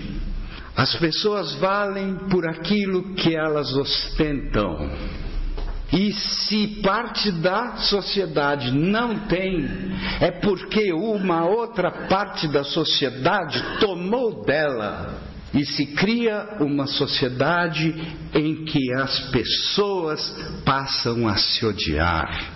As 0.75 0.95
pessoas 0.95 1.53
valem 1.55 2.15
por 2.29 2.47
aquilo 2.47 3.13
que 3.15 3.35
elas 3.35 3.71
ostentam. 3.75 4.89
E 5.95 6.11
se 6.11 6.81
parte 6.81 7.31
da 7.31 7.77
sociedade 7.77 8.71
não 8.71 9.27
tem, 9.27 9.63
é 10.19 10.31
porque 10.31 10.91
uma 10.91 11.45
outra 11.45 11.91
parte 12.07 12.47
da 12.47 12.63
sociedade 12.63 13.63
tomou 13.79 14.43
dela. 14.43 15.21
E 15.53 15.63
se 15.63 15.85
cria 15.93 16.57
uma 16.59 16.87
sociedade 16.87 17.93
em 18.33 18.65
que 18.65 18.91
as 18.95 19.19
pessoas 19.29 20.19
passam 20.65 21.27
a 21.27 21.35
se 21.35 21.63
odiar 21.63 22.53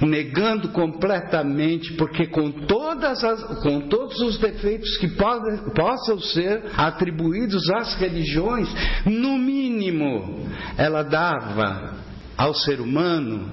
negando 0.00 0.70
completamente, 0.70 1.92
porque 1.92 2.26
com, 2.26 2.50
todas 2.50 3.22
as, 3.22 3.42
com 3.62 3.80
todos 3.88 4.18
os 4.20 4.38
defeitos 4.38 4.96
que 4.96 5.08
pode, 5.08 5.74
possam 5.74 6.18
ser 6.18 6.62
atribuídos 6.74 7.68
às 7.70 7.94
religiões, 7.96 8.68
no 9.04 9.36
mínimo, 9.36 10.48
ela 10.78 11.02
dava 11.02 11.99
ao 12.40 12.54
ser 12.54 12.80
humano 12.80 13.50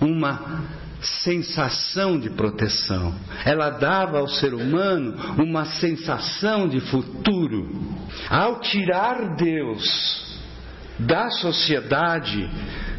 uma 0.00 0.64
sensação 1.22 2.18
de 2.18 2.30
proteção. 2.30 3.14
Ela 3.44 3.68
dava 3.68 4.18
ao 4.18 4.26
ser 4.26 4.54
humano 4.54 5.14
uma 5.36 5.66
sensação 5.66 6.66
de 6.66 6.80
futuro. 6.80 7.68
Ao 8.30 8.60
tirar 8.60 9.36
Deus 9.36 10.40
da 10.98 11.28
sociedade, 11.28 12.48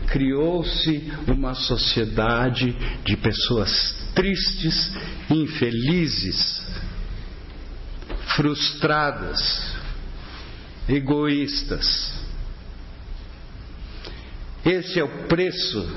criou-se 0.06 1.12
uma 1.28 1.56
sociedade 1.56 2.78
de 3.04 3.18
pessoas 3.18 3.96
tristes, 4.14 4.94
infelizes, 5.28 6.68
frustradas, 8.36 9.76
egoístas. 10.88 12.25
Esse 14.66 15.00
é 15.00 15.04
o 15.04 15.28
preço 15.28 15.88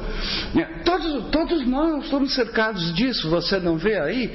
Todos, 0.85 1.31
todos 1.31 1.67
nós 1.67 2.05
estamos 2.05 2.35
cercados 2.35 2.95
disso, 2.95 3.31
você 3.31 3.59
não 3.59 3.77
vê 3.79 3.99
aí? 3.99 4.31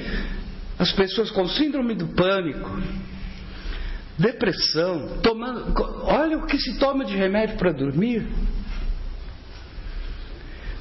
As 0.78 0.92
pessoas 0.92 1.30
com 1.30 1.48
síndrome 1.48 1.94
do 1.94 2.08
pânico, 2.08 2.80
depressão, 4.18 5.18
tomando. 5.22 5.72
Olha 6.04 6.38
o 6.38 6.46
que 6.46 6.58
se 6.58 6.78
toma 6.78 7.04
de 7.04 7.16
remédio 7.16 7.56
para 7.56 7.72
dormir. 7.72 8.26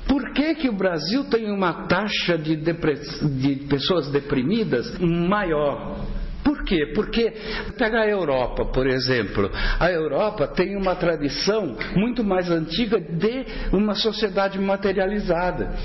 Por 0.08 0.32
que, 0.34 0.56
que 0.56 0.70
o 0.70 0.74
Brasil 0.74 1.26
tem 1.26 1.52
uma 1.52 1.88
taxa 1.88 2.38
de, 2.38 2.56
de 2.56 3.56
pessoas 3.68 4.10
deprimidas 4.10 4.98
maior? 5.00 6.06
Por 6.44 6.64
quê? 6.64 6.94
Porque 6.96 7.34
pega 7.78 8.02
a 8.02 8.08
Europa, 8.08 8.66
por 8.66 8.88
exemplo. 8.88 9.52
A 9.80 9.92
Europa 9.92 10.48
tem 10.48 10.78
uma 10.78 10.96
tradição 10.96 11.76
muito 11.94 12.24
mais 12.24 12.50
antiga 12.50 13.00
de 13.00 13.46
uma 13.74 13.94
sociedade 13.96 14.58
materializada. 14.58 15.76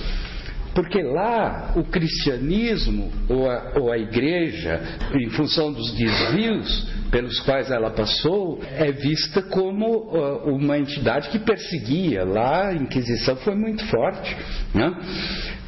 Porque 0.73 1.03
lá 1.03 1.73
o 1.77 1.83
cristianismo 1.85 3.13
ou 3.29 3.51
a, 3.51 3.73
ou 3.77 3.93
a 3.93 3.99
igreja, 3.99 4.81
em 5.15 5.29
função 5.31 5.73
dos 5.73 5.93
desvios 5.93 7.02
pelos 7.13 7.39
quais 7.41 7.71
ela 7.71 7.91
passou, 7.91 8.59
é 8.65 8.91
vista 8.91 9.43
como 9.43 9.87
uh, 9.87 10.55
uma 10.55 10.79
entidade 10.79 11.29
que 11.29 11.39
perseguia. 11.39 12.25
Lá 12.25 12.69
a 12.69 12.75
Inquisição 12.75 13.37
foi 13.37 13.55
muito 13.55 13.85
forte, 13.87 14.35
né? 14.75 14.91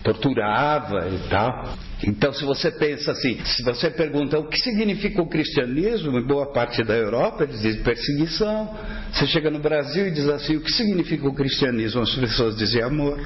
torturava 0.03 1.07
e 1.09 1.29
tal. 1.29 1.75
Então, 2.03 2.33
se 2.33 2.45
você 2.45 2.71
pensa 2.71 3.13
assim, 3.13 3.39
se 3.45 3.63
você 3.63 3.91
pergunta 3.91 4.39
o 4.39 4.49
que 4.49 4.59
significa 4.59 5.23
o 5.23 5.29
cristianismo, 5.29 6.19
em 6.19 6.27
boa 6.27 6.53
parte 6.53 6.83
da 6.83 6.95
Europa 6.95 7.45
eles 7.45 7.61
dizem 7.61 7.83
perseguição, 7.83 8.75
Você 9.13 9.27
chega 9.27 9.51
no 9.51 9.59
Brasil 9.59 10.09
e 10.09 10.11
diz 10.11 10.29
assim: 10.29 10.57
o 10.57 10.61
que 10.61 10.73
significa 10.73 11.27
o 11.29 11.35
cristianismo? 11.35 12.03
As 12.03 12.15
pessoas 12.15 12.57
dizem 12.57 12.83
amor. 12.83 13.21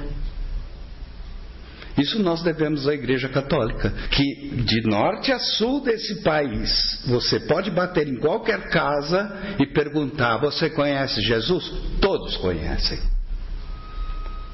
Isso 1.98 2.22
nós 2.22 2.42
devemos 2.42 2.86
à 2.86 2.94
Igreja 2.94 3.28
Católica, 3.28 3.92
que 4.10 4.62
de 4.64 4.82
norte 4.88 5.32
a 5.32 5.38
sul 5.38 5.82
desse 5.82 6.22
país, 6.22 7.02
você 7.06 7.40
pode 7.40 7.70
bater 7.72 8.06
em 8.06 8.16
qualquer 8.16 8.68
casa 8.68 9.56
e 9.58 9.66
perguntar: 9.66 10.38
Você 10.38 10.70
conhece 10.70 11.20
Jesus? 11.20 11.68
Todos 12.00 12.36
conhecem. 12.36 12.98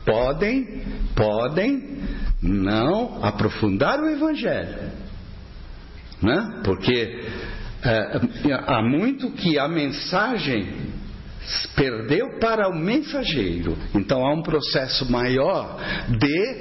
Podem, 0.07 0.83
podem 1.15 1.99
não 2.43 3.25
aprofundar 3.25 4.01
o 4.01 4.09
Evangelho, 4.09 4.91
né? 6.23 6.61
porque 6.63 7.25
é, 7.83 8.21
há 8.67 8.83
muito 8.83 9.31
que 9.33 9.59
a 9.59 9.67
mensagem 9.69 10.95
perdeu 11.75 12.39
para 12.39 12.69
o 12.69 12.75
mensageiro. 12.75 13.77
Então 13.95 14.25
há 14.25 14.33
um 14.33 14.43
processo 14.43 15.11
maior 15.11 15.79
de 16.09 16.57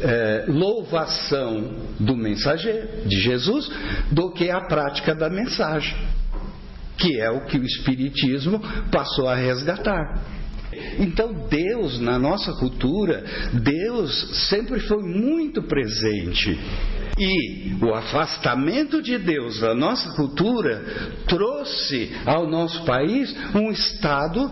eh, 0.00 0.44
louvação 0.48 1.74
do 2.00 2.16
mensageiro, 2.16 3.06
de 3.06 3.20
Jesus, 3.20 3.70
do 4.10 4.32
que 4.32 4.50
a 4.50 4.60
prática 4.62 5.14
da 5.14 5.30
mensagem, 5.30 5.96
que 6.96 7.20
é 7.20 7.30
o 7.30 7.46
que 7.46 7.58
o 7.58 7.64
Espiritismo 7.64 8.60
passou 8.90 9.28
a 9.28 9.34
resgatar. 9.34 10.22
Então, 10.98 11.46
Deus, 11.48 12.00
na 12.00 12.18
nossa 12.18 12.52
cultura, 12.54 13.24
Deus 13.52 14.48
sempre 14.48 14.80
foi 14.80 15.02
muito 15.02 15.62
presente. 15.62 16.58
E 17.16 17.76
o 17.80 17.94
afastamento 17.94 19.00
de 19.00 19.18
Deus 19.18 19.60
da 19.60 19.72
nossa 19.72 20.10
cultura 20.16 20.82
trouxe 21.28 22.12
ao 22.26 22.48
nosso 22.48 22.84
país 22.84 23.32
um 23.54 23.70
estado 23.70 24.50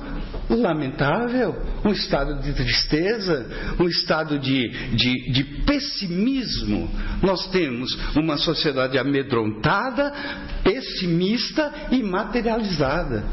lamentável, 0.49 1.61
um 1.85 1.91
estado 1.91 2.41
de 2.41 2.53
tristeza, 2.53 3.75
um 3.81 3.89
estado 3.89 4.39
de, 4.39 4.69
de, 4.95 5.33
de 5.33 5.45
pessimismo. 5.65 6.89
Nós 7.21 7.49
temos 7.49 7.99
uma 8.15 8.37
sociedade 8.37 8.97
amedrontada, 8.97 10.13
pessimista 10.63 11.73
e 11.91 12.01
materializada. 12.01 13.25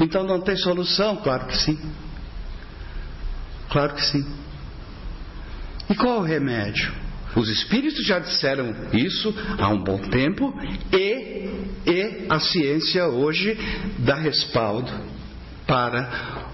Então 0.00 0.24
não 0.24 0.40
tem 0.40 0.56
solução? 0.56 1.16
Claro 1.16 1.46
que 1.46 1.56
sim. 1.56 1.78
Claro 3.70 3.94
que 3.94 4.02
sim. 4.02 4.26
E 5.88 5.94
qual 5.94 6.18
o 6.18 6.24
remédio? 6.24 7.05
Os 7.36 7.50
espíritos 7.50 8.04
já 8.06 8.18
disseram 8.18 8.74
isso 8.94 9.34
há 9.58 9.68
um 9.68 9.84
bom 9.84 9.98
tempo 9.98 10.54
e, 10.90 11.50
e 11.86 12.26
a 12.30 12.40
ciência 12.40 13.06
hoje 13.06 13.56
dá 13.98 14.14
respaldo 14.16 14.90
para 15.66 16.46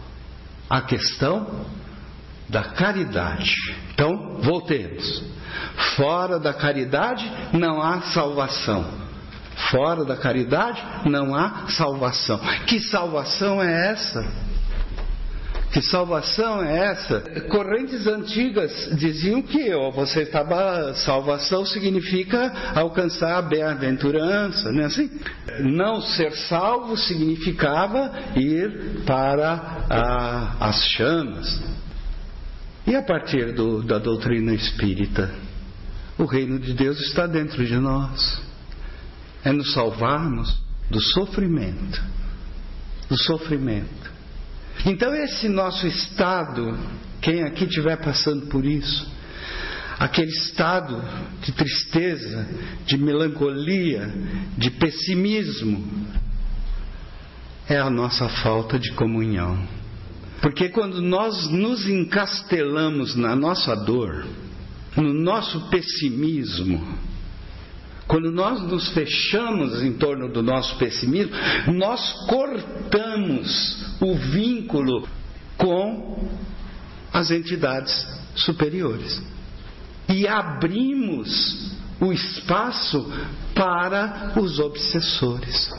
a 0.68 0.80
questão 0.80 1.64
da 2.48 2.64
caridade. 2.64 3.54
Então, 3.94 4.40
voltemos. 4.42 5.22
Fora 5.96 6.40
da 6.40 6.52
caridade 6.52 7.30
não 7.52 7.80
há 7.80 8.00
salvação. 8.12 8.84
Fora 9.70 10.04
da 10.04 10.16
caridade 10.16 10.82
não 11.08 11.34
há 11.34 11.68
salvação. 11.68 12.40
Que 12.66 12.80
salvação 12.80 13.62
é 13.62 13.92
essa? 13.92 14.51
Que 15.72 15.80
salvação 15.80 16.62
é 16.62 16.88
essa? 16.88 17.20
Correntes 17.48 18.06
antigas 18.06 18.94
diziam 18.94 19.40
que 19.40 19.72
ó, 19.72 19.90
você 19.90 20.22
estava 20.22 20.92
salvação 20.96 21.64
significa 21.64 22.52
alcançar 22.74 23.38
a 23.38 23.42
bem-aventurança, 23.42 24.70
não 24.70 24.82
é 24.82 24.84
assim? 24.84 25.10
Não 25.60 26.02
ser 26.02 26.32
salvo 26.32 26.94
significava 26.98 28.12
ir 28.36 29.02
para 29.06 29.86
a, 29.88 30.68
as 30.68 30.84
chamas. 30.88 31.62
E 32.86 32.94
a 32.94 33.02
partir 33.02 33.54
do, 33.54 33.82
da 33.82 33.98
doutrina 33.98 34.52
espírita, 34.52 35.32
o 36.18 36.26
reino 36.26 36.58
de 36.58 36.74
Deus 36.74 37.00
está 37.00 37.26
dentro 37.26 37.64
de 37.64 37.78
nós 37.78 38.42
é 39.42 39.50
nos 39.50 39.72
salvarmos 39.72 40.54
do 40.90 41.00
sofrimento. 41.00 42.02
Do 43.08 43.16
sofrimento. 43.16 44.11
Então, 44.84 45.14
esse 45.14 45.48
nosso 45.48 45.86
estado, 45.86 46.76
quem 47.20 47.42
aqui 47.42 47.64
estiver 47.64 47.96
passando 47.96 48.46
por 48.46 48.64
isso, 48.64 49.10
aquele 49.98 50.30
estado 50.30 51.00
de 51.40 51.52
tristeza, 51.52 52.48
de 52.84 52.98
melancolia, 52.98 54.12
de 54.58 54.70
pessimismo, 54.70 56.06
é 57.68 57.78
a 57.78 57.88
nossa 57.88 58.28
falta 58.28 58.78
de 58.78 58.92
comunhão. 58.92 59.66
Porque 60.40 60.68
quando 60.70 61.00
nós 61.00 61.48
nos 61.50 61.86
encastelamos 61.86 63.14
na 63.14 63.36
nossa 63.36 63.76
dor, 63.76 64.26
no 64.96 65.14
nosso 65.14 65.68
pessimismo, 65.70 66.98
quando 68.06 68.30
nós 68.30 68.62
nos 68.62 68.88
fechamos 68.90 69.82
em 69.82 69.92
torno 69.92 70.28
do 70.28 70.42
nosso 70.42 70.76
pessimismo, 70.76 71.32
nós 71.74 72.26
cortamos 72.26 73.96
o 74.00 74.14
vínculo 74.14 75.08
com 75.56 76.28
as 77.12 77.30
entidades 77.30 78.06
superiores 78.34 79.22
e 80.08 80.26
abrimos 80.26 81.72
o 82.00 82.12
espaço 82.12 83.10
para 83.54 84.32
os 84.40 84.58
obsessores. 84.58 85.70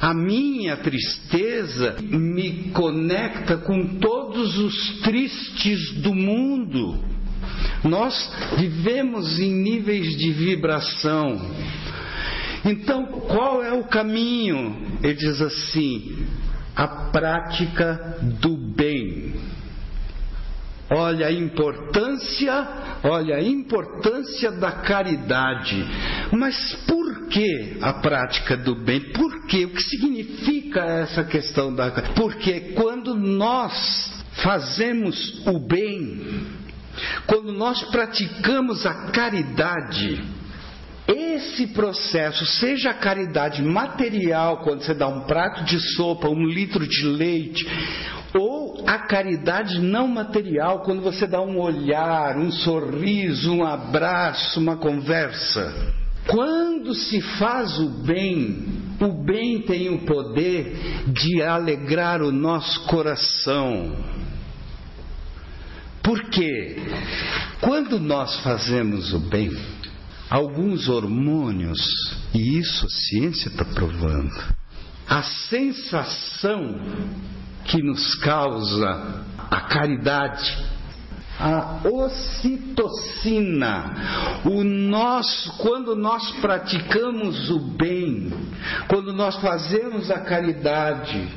A 0.00 0.14
minha 0.14 0.76
tristeza 0.76 1.96
me 2.00 2.70
conecta 2.70 3.56
com 3.56 3.98
todos 3.98 4.56
os 4.56 5.00
tristes 5.00 5.92
do 5.94 6.14
mundo. 6.14 7.02
Nós 7.84 8.30
vivemos 8.56 9.38
em 9.38 9.52
níveis 9.52 10.16
de 10.16 10.32
vibração. 10.32 11.40
Então, 12.64 13.06
qual 13.06 13.62
é 13.62 13.72
o 13.72 13.84
caminho? 13.84 14.98
Ele 15.02 15.14
diz 15.14 15.40
assim: 15.40 16.26
a 16.74 16.86
prática 17.10 18.18
do 18.40 18.56
bem. 18.56 19.34
Olha 20.90 21.26
a 21.26 21.32
importância, 21.32 22.66
olha 23.04 23.36
a 23.36 23.42
importância 23.42 24.50
da 24.52 24.72
caridade. 24.72 25.84
Mas 26.32 26.74
por 26.86 27.26
que 27.26 27.76
a 27.82 27.92
prática 27.94 28.56
do 28.56 28.74
bem? 28.74 29.00
Por 29.12 29.46
quê? 29.46 29.66
O 29.66 29.70
que 29.70 29.82
significa 29.82 30.80
essa 30.80 31.24
questão 31.24 31.74
da 31.74 31.90
Porque 31.90 32.72
quando 32.74 33.14
nós 33.14 34.24
fazemos 34.42 35.46
o 35.46 35.58
bem, 35.58 36.46
quando 37.26 37.52
nós 37.52 37.82
praticamos 37.90 38.86
a 38.86 39.10
caridade, 39.10 40.22
esse 41.06 41.68
processo, 41.68 42.44
seja 42.44 42.90
a 42.90 42.94
caridade 42.94 43.62
material, 43.62 44.58
quando 44.58 44.82
você 44.82 44.92
dá 44.92 45.08
um 45.08 45.22
prato 45.22 45.64
de 45.64 45.80
sopa, 45.94 46.28
um 46.28 46.44
litro 46.46 46.86
de 46.86 47.06
leite, 47.06 47.66
ou 48.34 48.84
a 48.86 48.98
caridade 48.98 49.80
não 49.80 50.06
material, 50.06 50.80
quando 50.80 51.00
você 51.00 51.26
dá 51.26 51.40
um 51.40 51.58
olhar, 51.58 52.36
um 52.36 52.50
sorriso, 52.50 53.54
um 53.54 53.64
abraço, 53.64 54.60
uma 54.60 54.76
conversa. 54.76 55.94
Quando 56.26 56.94
se 56.94 57.22
faz 57.38 57.78
o 57.78 58.04
bem, 58.04 58.66
o 59.00 59.24
bem 59.24 59.62
tem 59.62 59.88
o 59.88 60.04
poder 60.04 60.76
de 61.06 61.42
alegrar 61.42 62.20
o 62.20 62.30
nosso 62.30 62.84
coração 62.84 63.96
porque 66.08 66.76
quando 67.60 68.00
nós 68.00 68.40
fazemos 68.40 69.12
o 69.12 69.18
bem, 69.18 69.50
alguns 70.30 70.88
hormônios, 70.88 71.78
e 72.32 72.58
isso 72.58 72.86
a 72.86 72.88
ciência 72.88 73.48
está 73.48 73.62
provando, 73.66 74.32
a 75.06 75.22
sensação 75.22 76.80
que 77.66 77.82
nos 77.82 78.14
causa 78.14 79.22
a 79.50 79.60
caridade, 79.60 80.66
a 81.38 81.82
ocitocina, 81.86 83.20
o 84.46 84.64
nosso, 84.64 85.58
quando 85.58 85.94
nós 85.94 86.30
praticamos 86.40 87.50
o 87.50 87.60
bem, 87.76 88.32
quando 88.88 89.12
nós 89.12 89.36
fazemos 89.42 90.10
a 90.10 90.20
caridade, 90.20 91.28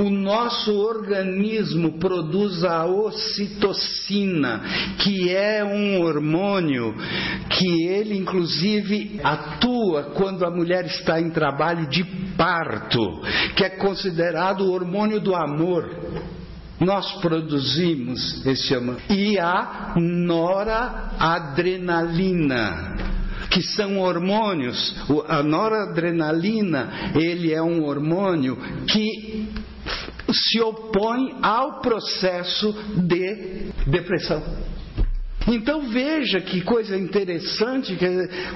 o 0.00 0.08
nosso 0.08 0.72
organismo 0.78 1.98
produz 1.98 2.64
a 2.64 2.86
ocitocina, 2.86 4.62
que 4.98 5.28
é 5.28 5.62
um 5.62 6.00
hormônio 6.00 6.94
que 7.50 7.84
ele 7.84 8.16
inclusive 8.16 9.20
atua 9.22 10.04
quando 10.14 10.46
a 10.46 10.50
mulher 10.50 10.86
está 10.86 11.20
em 11.20 11.28
trabalho 11.30 11.86
de 11.88 12.02
parto, 12.36 13.20
que 13.54 13.64
é 13.64 13.70
considerado 13.70 14.62
o 14.62 14.72
hormônio 14.72 15.20
do 15.20 15.34
amor. 15.34 15.90
Nós 16.80 17.20
produzimos 17.20 18.46
esse 18.46 18.74
hormônio. 18.74 19.02
E 19.10 19.38
a 19.38 19.92
noradrenalina 19.96 22.96
que 23.50 23.62
são 23.62 23.98
hormônios. 23.98 24.94
A 25.28 25.42
noradrenalina, 25.42 27.12
ele 27.14 27.52
é 27.52 27.60
um 27.60 27.84
hormônio 27.84 28.56
que 28.86 29.48
se 30.32 30.60
opõe 30.60 31.38
ao 31.42 31.80
processo 31.80 32.72
de 32.96 33.72
depressão. 33.86 34.42
Então 35.48 35.88
veja 35.88 36.40
que 36.40 36.60
coisa 36.60 36.96
interessante 36.96 37.96
que 37.96 38.06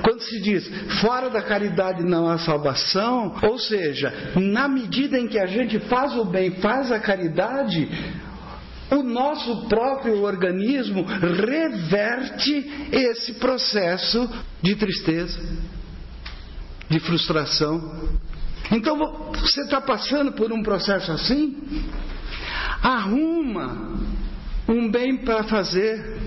quando 0.03 0.21
se 0.21 0.41
diz 0.41 0.69
fora 1.01 1.31
da 1.31 1.43
caridade 1.43 2.03
não 2.05 2.29
há 2.29 2.39
salvação, 2.39 3.35
ou 3.43 3.59
seja, 3.59 4.13
na 4.37 4.69
medida 4.69 5.19
em 5.19 5.27
que 5.27 5.39
a 5.39 5.47
gente 5.47 5.79
faz 5.81 6.15
o 6.15 6.25
bem, 6.25 6.53
faz 6.61 6.93
a 6.93 7.01
caridade, 7.01 7.89
o 8.91 9.03
nosso 9.03 9.67
próprio 9.67 10.23
organismo 10.23 11.05
reverte 11.05 12.89
esse 12.93 13.35
processo 13.35 14.29
de 14.63 14.77
tristeza, 14.77 15.41
de 16.89 17.01
frustração. 17.01 18.21
Então 18.71 18.97
você 19.33 19.63
está 19.63 19.81
passando 19.81 20.33
por 20.33 20.53
um 20.53 20.63
processo 20.63 21.13
assim? 21.13 21.57
Arruma 22.83 23.99
um 24.69 24.91
bem 24.91 25.19
para 25.19 25.45
fazer. 25.45 26.19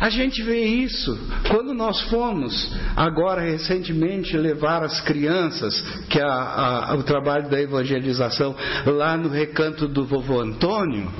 A 0.00 0.08
gente 0.08 0.42
vê 0.42 0.64
isso 0.64 1.18
quando 1.48 1.74
nós 1.74 2.00
fomos, 2.02 2.72
agora 2.96 3.42
recentemente, 3.42 4.36
levar 4.36 4.82
as 4.82 5.00
crianças, 5.00 5.80
que 6.08 6.18
é 6.18 6.22
a, 6.22 6.90
a, 6.90 6.94
o 6.94 7.02
trabalho 7.02 7.48
da 7.50 7.60
evangelização, 7.60 8.54
lá 8.86 9.16
no 9.16 9.28
recanto 9.28 9.88
do 9.88 10.04
vovô 10.04 10.40
Antônio. 10.40 11.10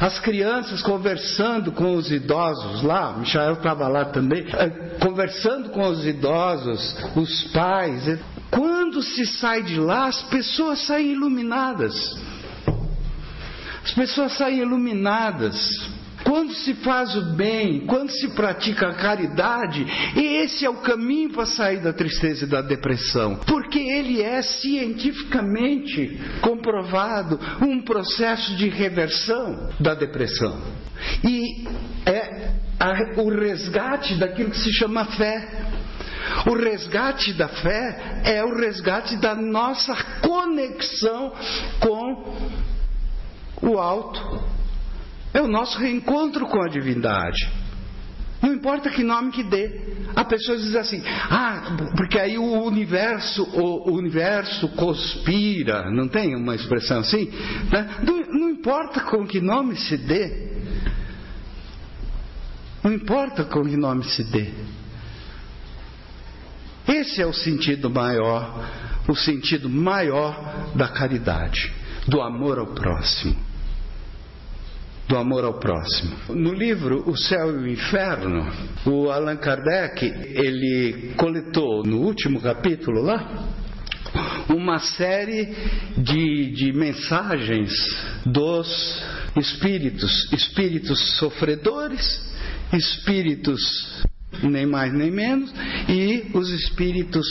As 0.00 0.18
crianças 0.18 0.82
conversando 0.82 1.70
com 1.70 1.94
os 1.94 2.10
idosos 2.10 2.82
lá, 2.82 3.12
Michael 3.16 3.52
estava 3.52 3.86
lá 3.86 4.06
também, 4.06 4.44
eh, 4.52 4.96
conversando 5.00 5.68
com 5.68 5.86
os 5.86 6.04
idosos, 6.04 6.96
os 7.14 7.44
pais. 7.52 8.18
Quando 8.92 9.04
se 9.04 9.24
sai 9.24 9.62
de 9.62 9.80
lá, 9.80 10.04
as 10.04 10.20
pessoas 10.24 10.80
saem 10.80 11.12
iluminadas. 11.12 11.94
As 13.82 13.90
pessoas 13.92 14.34
saem 14.34 14.58
iluminadas. 14.58 15.56
Quando 16.22 16.52
se 16.52 16.74
faz 16.74 17.16
o 17.16 17.34
bem, 17.34 17.86
quando 17.86 18.10
se 18.10 18.28
pratica 18.34 18.88
a 18.88 18.94
caridade, 18.94 19.86
esse 20.14 20.66
é 20.66 20.68
o 20.68 20.82
caminho 20.82 21.30
para 21.30 21.46
sair 21.46 21.80
da 21.80 21.94
tristeza 21.94 22.44
e 22.44 22.48
da 22.48 22.60
depressão, 22.60 23.36
porque 23.46 23.78
ele 23.78 24.20
é 24.20 24.42
cientificamente 24.42 26.20
comprovado 26.42 27.40
um 27.62 27.80
processo 27.80 28.54
de 28.56 28.68
reversão 28.68 29.70
da 29.80 29.94
depressão. 29.94 30.60
E 31.24 31.66
é 32.04 32.50
a, 32.78 33.20
o 33.22 33.30
resgate 33.30 34.16
daquilo 34.16 34.50
que 34.50 34.58
se 34.58 34.72
chama 34.74 35.06
fé. 35.16 35.48
O 36.46 36.54
resgate 36.54 37.32
da 37.32 37.48
fé 37.48 38.22
é 38.24 38.44
o 38.44 38.54
resgate 38.54 39.16
da 39.16 39.34
nossa 39.34 39.94
conexão 40.20 41.32
com 41.80 42.48
o 43.62 43.78
alto. 43.78 44.42
É 45.34 45.40
o 45.40 45.48
nosso 45.48 45.78
reencontro 45.78 46.46
com 46.46 46.62
a 46.62 46.68
divindade. 46.68 47.48
Não 48.42 48.52
importa 48.52 48.90
que 48.90 49.04
nome 49.04 49.30
que 49.30 49.44
dê. 49.44 49.80
A 50.16 50.24
pessoa 50.24 50.58
diz 50.58 50.74
assim, 50.74 51.00
ah, 51.06 51.76
porque 51.96 52.18
aí 52.18 52.36
o 52.36 52.64
universo, 52.64 53.44
o 53.44 53.92
universo 53.92 54.68
conspira, 54.70 55.88
não 55.92 56.08
tem 56.08 56.34
uma 56.34 56.56
expressão 56.56 56.98
assim? 56.98 57.30
Né? 57.70 57.88
Não, 58.02 58.18
não 58.40 58.50
importa 58.50 59.00
com 59.00 59.24
que 59.24 59.40
nome 59.40 59.76
se 59.76 59.96
dê. 59.96 60.50
Não 62.82 62.92
importa 62.92 63.44
com 63.44 63.62
que 63.62 63.76
nome 63.76 64.02
se 64.04 64.24
dê. 64.24 64.50
Esse 66.86 67.22
é 67.22 67.26
o 67.26 67.32
sentido 67.32 67.88
maior, 67.88 68.70
o 69.08 69.14
sentido 69.14 69.68
maior 69.68 70.72
da 70.74 70.88
caridade, 70.88 71.72
do 72.06 72.20
amor 72.20 72.58
ao 72.58 72.74
próximo 72.74 73.52
do 75.08 75.18
amor 75.18 75.44
ao 75.44 75.58
próximo. 75.58 76.16
No 76.30 76.54
livro 76.54 77.02
O 77.06 77.14
Céu 77.14 77.50
e 77.50 77.64
o 77.64 77.68
Inferno, 77.68 78.50
o 78.86 79.10
Allan 79.10 79.36
Kardec, 79.36 80.06
ele 80.06 81.12
coletou 81.18 81.82
no 81.84 81.98
último 81.98 82.40
capítulo 82.40 83.02
lá 83.02 83.52
uma 84.48 84.78
série 84.78 85.54
de, 85.98 86.50
de 86.52 86.72
mensagens 86.72 87.70
dos 88.24 89.02
espíritos, 89.36 90.32
espíritos 90.32 91.18
sofredores, 91.18 92.32
espíritos 92.72 94.02
nem 94.42 94.66
mais 94.66 94.92
nem 94.92 95.10
menos, 95.10 95.52
e 95.88 96.30
os 96.34 96.50
espíritos 96.50 97.26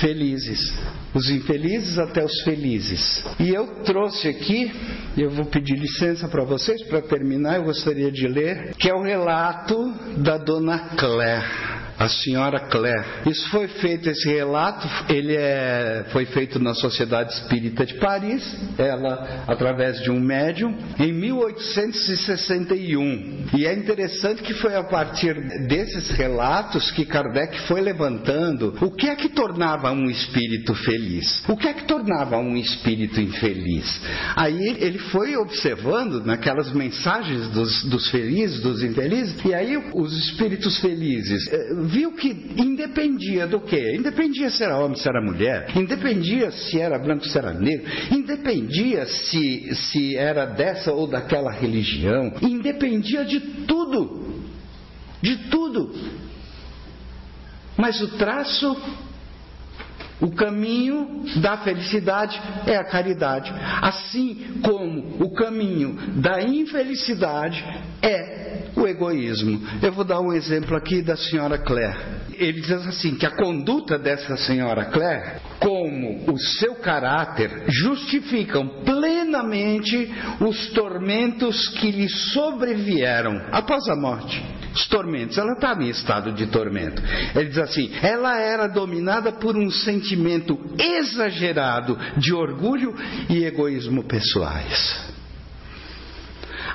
felizes, 0.00 0.72
os 1.14 1.28
infelizes 1.30 1.98
até 1.98 2.24
os 2.24 2.42
felizes. 2.42 3.24
E 3.38 3.50
eu 3.50 3.66
trouxe 3.84 4.28
aqui, 4.28 4.72
eu 5.16 5.30
vou 5.30 5.44
pedir 5.46 5.78
licença 5.78 6.28
para 6.28 6.44
vocês 6.44 6.82
para 6.84 7.02
terminar, 7.02 7.56
eu 7.56 7.64
gostaria 7.64 8.10
de 8.10 8.26
ler, 8.26 8.74
que 8.76 8.88
é 8.88 8.94
o 8.94 9.02
relato 9.02 9.92
da 10.16 10.38
dona 10.38 10.90
Claire 10.96 11.63
a 11.98 12.08
senhora 12.08 12.60
Claire. 12.68 13.04
Isso 13.26 13.50
foi 13.50 13.66
feito, 13.68 14.08
esse 14.08 14.26
relato, 14.28 14.88
ele 15.08 15.36
é, 15.36 16.06
foi 16.10 16.26
feito 16.26 16.58
na 16.58 16.74
Sociedade 16.74 17.32
Espírita 17.32 17.86
de 17.86 17.94
Paris, 17.94 18.44
ela 18.78 19.44
através 19.46 20.02
de 20.02 20.10
um 20.10 20.18
médium, 20.20 20.76
em 20.98 21.12
1861. 21.12 23.46
E 23.56 23.64
é 23.66 23.74
interessante 23.74 24.42
que 24.42 24.54
foi 24.54 24.74
a 24.74 24.82
partir 24.84 25.34
desses 25.66 26.10
relatos 26.10 26.90
que 26.90 27.04
Kardec 27.04 27.60
foi 27.68 27.80
levantando 27.80 28.76
o 28.80 28.90
que 28.90 29.08
é 29.08 29.14
que 29.14 29.28
tornava 29.28 29.92
um 29.92 30.10
espírito 30.10 30.74
feliz, 30.74 31.44
o 31.48 31.56
que 31.56 31.68
é 31.68 31.72
que 31.72 31.84
tornava 31.84 32.36
um 32.38 32.56
espírito 32.56 33.20
infeliz. 33.20 34.00
Aí 34.34 34.76
ele 34.80 34.98
foi 34.98 35.36
observando 35.36 36.24
naquelas 36.24 36.72
mensagens 36.72 37.46
dos, 37.48 37.84
dos 37.84 38.10
felizes, 38.10 38.60
dos 38.60 38.82
infelizes, 38.82 39.36
e 39.44 39.54
aí 39.54 39.76
os 39.94 40.12
espíritos 40.26 40.80
felizes 40.80 41.46
eh, 41.52 41.83
viu 41.84 42.12
que 42.12 42.28
independia 42.56 43.46
do 43.46 43.60
quê? 43.60 43.96
Independia 43.96 44.50
se 44.50 44.62
era 44.62 44.78
homem, 44.78 44.96
se 44.96 45.08
era 45.08 45.22
mulher, 45.22 45.76
independia 45.76 46.50
se 46.50 46.80
era 46.80 46.98
branco, 46.98 47.26
se 47.26 47.36
era 47.36 47.52
negro, 47.52 47.90
independia 48.10 49.06
se, 49.06 49.74
se 49.74 50.16
era 50.16 50.46
dessa 50.46 50.92
ou 50.92 51.06
daquela 51.06 51.50
religião, 51.50 52.32
independia 52.42 53.24
de 53.24 53.40
tudo. 53.40 54.42
De 55.20 55.36
tudo. 55.48 55.94
Mas 57.76 58.00
o 58.00 58.16
traço 58.16 58.76
o 60.20 60.30
caminho 60.30 61.24
da 61.42 61.58
felicidade 61.58 62.40
é 62.66 62.76
a 62.76 62.84
caridade, 62.84 63.52
assim 63.82 64.60
como 64.62 65.22
o 65.22 65.34
caminho 65.34 65.96
da 66.16 66.40
infelicidade 66.40 67.62
é 68.00 68.53
o 68.76 68.86
egoísmo. 68.86 69.60
Eu 69.82 69.92
vou 69.92 70.04
dar 70.04 70.20
um 70.20 70.32
exemplo 70.32 70.76
aqui 70.76 71.02
da 71.02 71.16
senhora 71.16 71.58
Claire. 71.58 71.98
Ele 72.34 72.60
diz 72.60 72.72
assim: 72.72 73.14
que 73.14 73.26
a 73.26 73.36
conduta 73.36 73.98
dessa 73.98 74.36
senhora 74.36 74.86
Claire, 74.86 75.40
como 75.60 76.32
o 76.32 76.38
seu 76.38 76.74
caráter, 76.76 77.64
justificam 77.68 78.82
plenamente 78.84 80.12
os 80.40 80.70
tormentos 80.70 81.68
que 81.68 81.90
lhe 81.90 82.08
sobrevieram 82.08 83.40
após 83.52 83.88
a 83.88 83.96
morte 83.96 84.42
os 84.74 84.86
tormentos. 84.88 85.38
Ela 85.38 85.52
estava 85.52 85.82
em 85.82 85.88
estado 85.88 86.32
de 86.32 86.46
tormento. 86.46 87.00
Ele 87.34 87.48
diz 87.48 87.58
assim: 87.58 87.90
ela 88.02 88.38
era 88.40 88.66
dominada 88.66 89.32
por 89.32 89.56
um 89.56 89.70
sentimento 89.70 90.58
exagerado 90.78 91.96
de 92.16 92.34
orgulho 92.34 92.94
e 93.30 93.44
egoísmo 93.44 94.02
pessoais. 94.04 95.13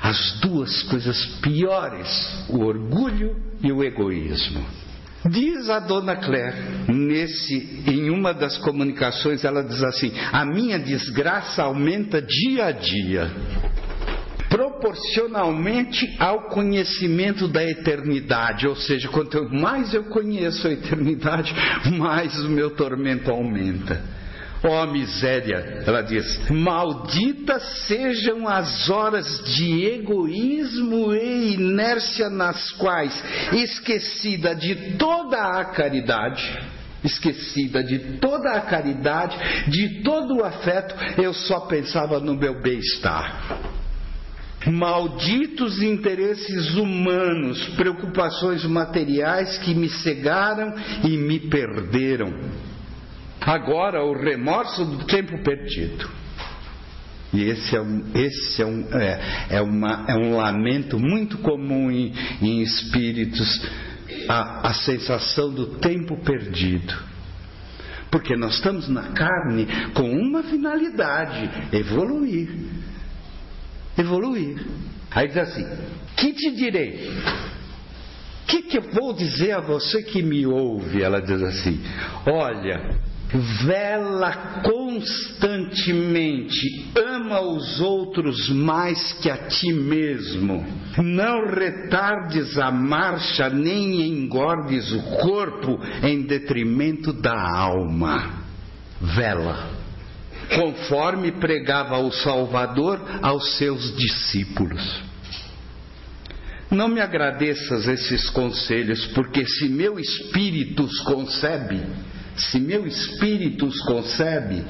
As 0.02 0.40
duas 0.40 0.82
coisas 0.84 1.24
piores, 1.42 2.46
o 2.48 2.60
orgulho 2.60 3.36
e 3.62 3.70
o 3.70 3.84
egoísmo. 3.84 4.64
Diz 5.28 5.68
a 5.68 5.78
dona 5.78 6.16
Claire, 6.16 6.56
nesse, 6.88 7.82
em 7.86 8.08
uma 8.08 8.32
das 8.32 8.56
comunicações, 8.58 9.44
ela 9.44 9.62
diz 9.62 9.82
assim: 9.82 10.12
a 10.32 10.46
minha 10.46 10.78
desgraça 10.78 11.62
aumenta 11.62 12.22
dia 12.22 12.66
a 12.66 12.72
dia 12.72 13.30
proporcionalmente 14.50 16.16
ao 16.18 16.48
conhecimento 16.48 17.46
da 17.46 17.64
eternidade, 17.64 18.66
ou 18.66 18.74
seja, 18.74 19.08
quanto 19.08 19.48
mais 19.48 19.94
eu 19.94 20.04
conheço 20.04 20.66
a 20.66 20.72
eternidade, 20.72 21.54
mais 21.96 22.36
o 22.44 22.48
meu 22.50 22.70
tormento 22.70 23.30
aumenta. 23.30 24.02
Ó 24.62 24.82
oh, 24.82 24.86
miséria, 24.86 25.82
ela 25.86 26.02
diz: 26.02 26.50
malditas 26.50 27.62
sejam 27.86 28.46
as 28.46 28.90
horas 28.90 29.42
de 29.44 29.86
egoísmo 29.86 31.14
e 31.14 31.54
inércia 31.54 32.28
nas 32.28 32.70
quais, 32.72 33.24
esquecida 33.54 34.54
de 34.54 34.96
toda 34.98 35.58
a 35.58 35.64
caridade, 35.64 36.42
esquecida 37.02 37.82
de 37.82 38.18
toda 38.18 38.52
a 38.52 38.60
caridade, 38.60 39.36
de 39.70 40.02
todo 40.02 40.36
o 40.36 40.44
afeto, 40.44 40.94
eu 41.16 41.32
só 41.32 41.60
pensava 41.60 42.20
no 42.20 42.34
meu 42.34 42.60
bem-estar. 42.60 43.58
Malditos 44.66 45.82
interesses 45.82 46.74
humanos, 46.74 47.66
preocupações 47.76 48.62
materiais 48.66 49.56
que 49.56 49.74
me 49.74 49.88
cegaram 49.88 50.74
e 51.02 51.16
me 51.16 51.40
perderam. 51.48 52.69
Agora, 53.40 54.04
o 54.04 54.12
remorso 54.12 54.84
do 54.84 55.04
tempo 55.06 55.42
perdido. 55.42 56.08
E 57.32 57.44
esse 57.44 57.76
é 57.76 57.80
um, 57.80 58.04
esse 58.14 58.60
é 58.60 58.66
um, 58.66 58.88
é, 58.92 59.46
é 59.50 59.62
uma, 59.62 60.04
é 60.08 60.14
um 60.14 60.36
lamento 60.36 60.98
muito 60.98 61.38
comum 61.38 61.90
em, 61.90 62.12
em 62.42 62.60
espíritos, 62.60 63.64
a, 64.28 64.68
a 64.68 64.74
sensação 64.74 65.52
do 65.52 65.78
tempo 65.78 66.16
perdido. 66.24 66.94
Porque 68.10 68.36
nós 68.36 68.56
estamos 68.56 68.88
na 68.88 69.12
carne 69.12 69.66
com 69.94 70.10
uma 70.10 70.42
finalidade: 70.42 71.48
evoluir. 71.72 72.50
Evoluir. 73.96 74.66
Aí 75.12 75.28
diz 75.28 75.36
assim: 75.36 75.66
que 76.16 76.32
te 76.32 76.50
direi? 76.50 77.08
O 78.42 78.46
que, 78.50 78.62
que 78.62 78.78
eu 78.78 78.82
vou 78.92 79.14
dizer 79.14 79.52
a 79.52 79.60
você 79.60 80.02
que 80.02 80.20
me 80.22 80.44
ouve? 80.44 81.00
Ela 81.00 81.22
diz 81.22 81.40
assim: 81.40 81.80
olha, 82.26 82.98
vela 83.32 84.60
constantemente, 84.62 86.90
ama 86.96 87.40
os 87.40 87.80
outros 87.80 88.48
mais 88.48 89.12
que 89.14 89.28
a 89.30 89.48
ti 89.48 89.72
mesmo. 89.72 90.66
Não 90.98 91.46
retardes 91.46 92.58
a 92.58 92.72
marcha, 92.72 93.48
nem 93.48 94.02
engordes 94.02 94.92
o 94.92 95.02
corpo 95.18 95.80
em 96.02 96.22
detrimento 96.22 97.12
da 97.12 97.40
alma. 97.40 98.40
Vela. 99.00 99.78
Conforme 100.54 101.32
pregava 101.32 101.98
o 101.98 102.10
Salvador 102.10 103.00
aos 103.22 103.56
seus 103.56 103.94
discípulos. 103.96 105.02
Não 106.70 106.88
me 106.88 107.00
agradeças 107.00 107.88
esses 107.88 108.30
conselhos, 108.30 109.06
porque 109.08 109.44
se 109.46 109.68
meu 109.68 109.98
espírito 109.98 110.84
os 110.84 111.00
concebe, 111.00 111.82
se 112.40 112.58
meu 112.58 112.86
espírito 112.86 113.66
os 113.66 113.80
concebe, 113.82 114.64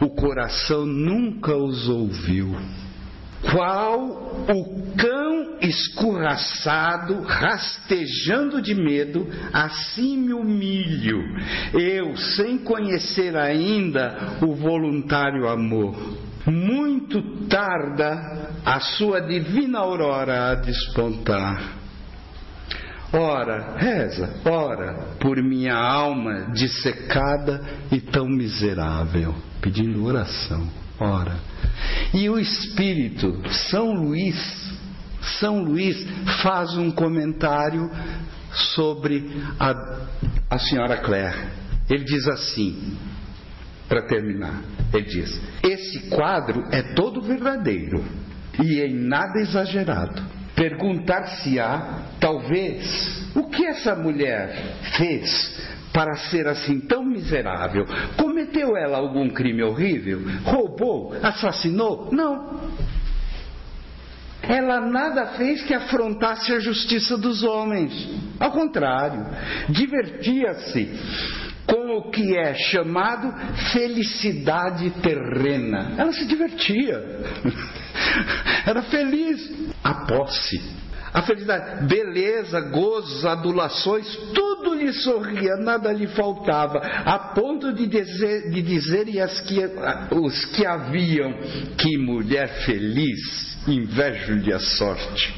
o 0.00 0.10
coração 0.10 0.84
nunca 0.84 1.56
os 1.56 1.88
ouviu. 1.88 2.54
Qual 3.50 4.46
o 4.48 4.94
cão 4.96 5.58
escorraçado, 5.60 7.22
rastejando 7.22 8.60
de 8.60 8.74
medo, 8.74 9.26
assim 9.52 10.16
me 10.16 10.32
humilho, 10.32 11.22
eu, 11.74 12.16
sem 12.16 12.58
conhecer 12.58 13.36
ainda 13.36 14.38
o 14.40 14.54
voluntário 14.54 15.48
amor. 15.48 15.94
Muito 16.46 17.46
tarda 17.46 18.50
a 18.64 18.80
sua 18.80 19.20
divina 19.20 19.78
aurora 19.78 20.50
a 20.50 20.54
despontar 20.54 21.83
Ora, 23.16 23.76
reza, 23.76 24.28
ora, 24.44 25.14
por 25.20 25.40
minha 25.40 25.76
alma 25.76 26.50
dissecada 26.52 27.62
e 27.92 28.00
tão 28.00 28.26
miserável, 28.26 29.32
pedindo 29.60 30.04
oração, 30.04 30.68
ora. 30.98 31.36
E 32.12 32.28
o 32.28 32.36
Espírito, 32.40 33.40
São 33.70 33.92
Luís, 33.92 34.36
São 35.38 35.62
Luís 35.62 35.96
faz 36.42 36.76
um 36.76 36.90
comentário 36.90 37.88
sobre 38.74 39.30
a, 39.60 40.06
a 40.50 40.58
senhora 40.58 40.96
Claire. 40.96 41.50
Ele 41.88 42.02
diz 42.02 42.26
assim, 42.26 42.98
para 43.88 44.02
terminar, 44.08 44.60
ele 44.92 45.06
diz: 45.06 45.40
Esse 45.62 46.08
quadro 46.10 46.64
é 46.72 46.82
todo 46.94 47.22
verdadeiro 47.22 48.04
e 48.60 48.80
em 48.80 48.92
nada 48.92 49.38
exagerado 49.38 50.33
Perguntar-se-á, 50.54 52.02
talvez, 52.20 53.26
o 53.34 53.48
que 53.48 53.66
essa 53.66 53.94
mulher 53.94 54.76
fez 54.96 55.60
para 55.92 56.14
ser 56.16 56.46
assim 56.46 56.80
tão 56.80 57.04
miserável? 57.04 57.84
Cometeu 58.16 58.76
ela 58.76 58.98
algum 58.98 59.28
crime 59.28 59.62
horrível? 59.62 60.20
Roubou? 60.44 61.12
Assassinou? 61.22 62.08
Não. 62.12 62.60
Ela 64.42 64.80
nada 64.80 65.26
fez 65.38 65.62
que 65.62 65.74
afrontasse 65.74 66.52
a 66.52 66.60
justiça 66.60 67.16
dos 67.16 67.42
homens. 67.42 67.92
Ao 68.38 68.50
contrário, 68.50 69.26
divertia-se 69.68 70.90
com 71.66 71.96
o 71.96 72.10
que 72.10 72.36
é 72.36 72.54
chamado 72.54 73.32
felicidade 73.72 74.90
terrena. 75.02 75.94
Ela 75.96 76.12
se 76.12 76.26
divertia. 76.26 77.02
Era 78.66 78.82
feliz. 78.82 79.50
A 79.82 79.94
posse, 80.06 80.60
a 81.12 81.22
felicidade, 81.22 81.86
beleza, 81.86 82.60
gozos, 82.60 83.24
adulações, 83.24 84.16
tudo 84.34 84.74
lhe 84.74 84.92
sorria, 84.92 85.56
nada 85.56 85.92
lhe 85.92 86.08
faltava, 86.08 86.78
a 86.78 87.18
ponto 87.18 87.72
de, 87.72 87.86
dizer, 87.86 88.50
de 88.50 88.62
dizerem 88.62 89.20
as 89.20 89.40
que, 89.42 89.60
os 90.10 90.44
que 90.46 90.66
haviam 90.66 91.32
que 91.78 91.96
mulher 91.98 92.48
feliz, 92.64 93.56
invejo-lhe 93.68 94.52
a 94.52 94.58
sorte. 94.58 95.34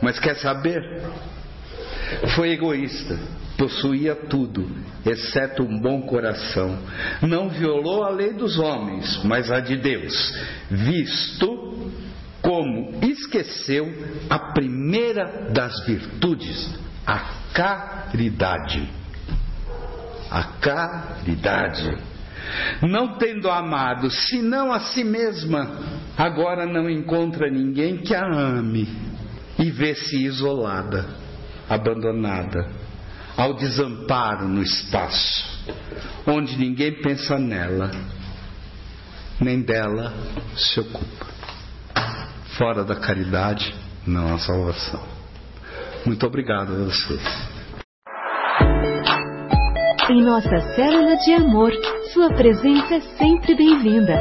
Mas 0.00 0.18
quer 0.18 0.36
saber? 0.36 0.80
Foi 2.34 2.50
egoísta, 2.50 3.18
possuía 3.56 4.14
tudo, 4.14 4.68
exceto 5.04 5.62
um 5.62 5.80
bom 5.80 6.02
coração. 6.02 6.78
Não 7.22 7.48
violou 7.48 8.04
a 8.04 8.10
lei 8.10 8.32
dos 8.32 8.58
homens, 8.58 9.22
mas 9.24 9.50
a 9.50 9.60
de 9.60 9.76
Deus, 9.76 10.34
visto 10.70 11.90
como 12.42 12.98
esqueceu 13.04 13.92
a 14.28 14.38
primeira 14.52 15.50
das 15.52 15.84
virtudes, 15.84 16.78
a 17.06 17.18
caridade. 17.52 18.88
A 20.30 20.44
caridade. 20.60 21.96
Não 22.82 23.18
tendo 23.18 23.50
amado 23.50 24.10
senão 24.10 24.72
a 24.72 24.80
si 24.80 25.04
mesma, 25.04 25.78
agora 26.16 26.66
não 26.66 26.88
encontra 26.88 27.50
ninguém 27.50 27.98
que 27.98 28.14
a 28.14 28.24
ame 28.24 28.88
e 29.58 29.70
vê-se 29.70 30.24
isolada, 30.24 31.06
abandonada, 31.70 32.68
ao 33.36 33.54
desamparo 33.54 34.48
no 34.48 34.60
espaço, 34.60 35.64
onde 36.26 36.58
ninguém 36.58 37.00
pensa 37.00 37.38
nela, 37.38 37.92
nem 39.40 39.62
dela 39.62 40.12
se 40.56 40.80
ocupa. 40.80 41.26
Fora 42.58 42.84
da 42.84 42.96
caridade 42.96 43.72
não 44.04 44.34
há 44.34 44.38
salvação. 44.38 45.00
Muito 46.04 46.26
obrigado 46.26 46.72
a 46.72 46.84
vocês. 46.86 47.50
Em 50.10 50.24
nossa 50.24 50.60
célula 50.74 51.16
de 51.18 51.32
amor, 51.34 51.70
sua 52.12 52.30
presença 52.34 52.96
é 52.96 53.00
sempre 53.16 53.54
bem-vinda. 53.54 54.14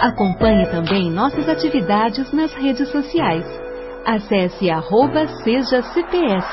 Acompanhe 0.00 0.66
também 0.70 1.10
nossas 1.10 1.46
atividades 1.48 2.32
nas 2.32 2.52
redes 2.54 2.88
sociais. 2.88 3.63
Acesse 4.06 4.70
arroba 4.70 5.26
seja 5.42 5.80
CPS. 5.82 6.46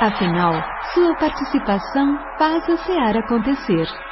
Afinal, 0.00 0.52
sua 0.92 1.14
participação 1.16 2.18
faz 2.38 2.68
a 2.68 2.76
SEAR 2.76 3.16
acontecer. 3.16 4.09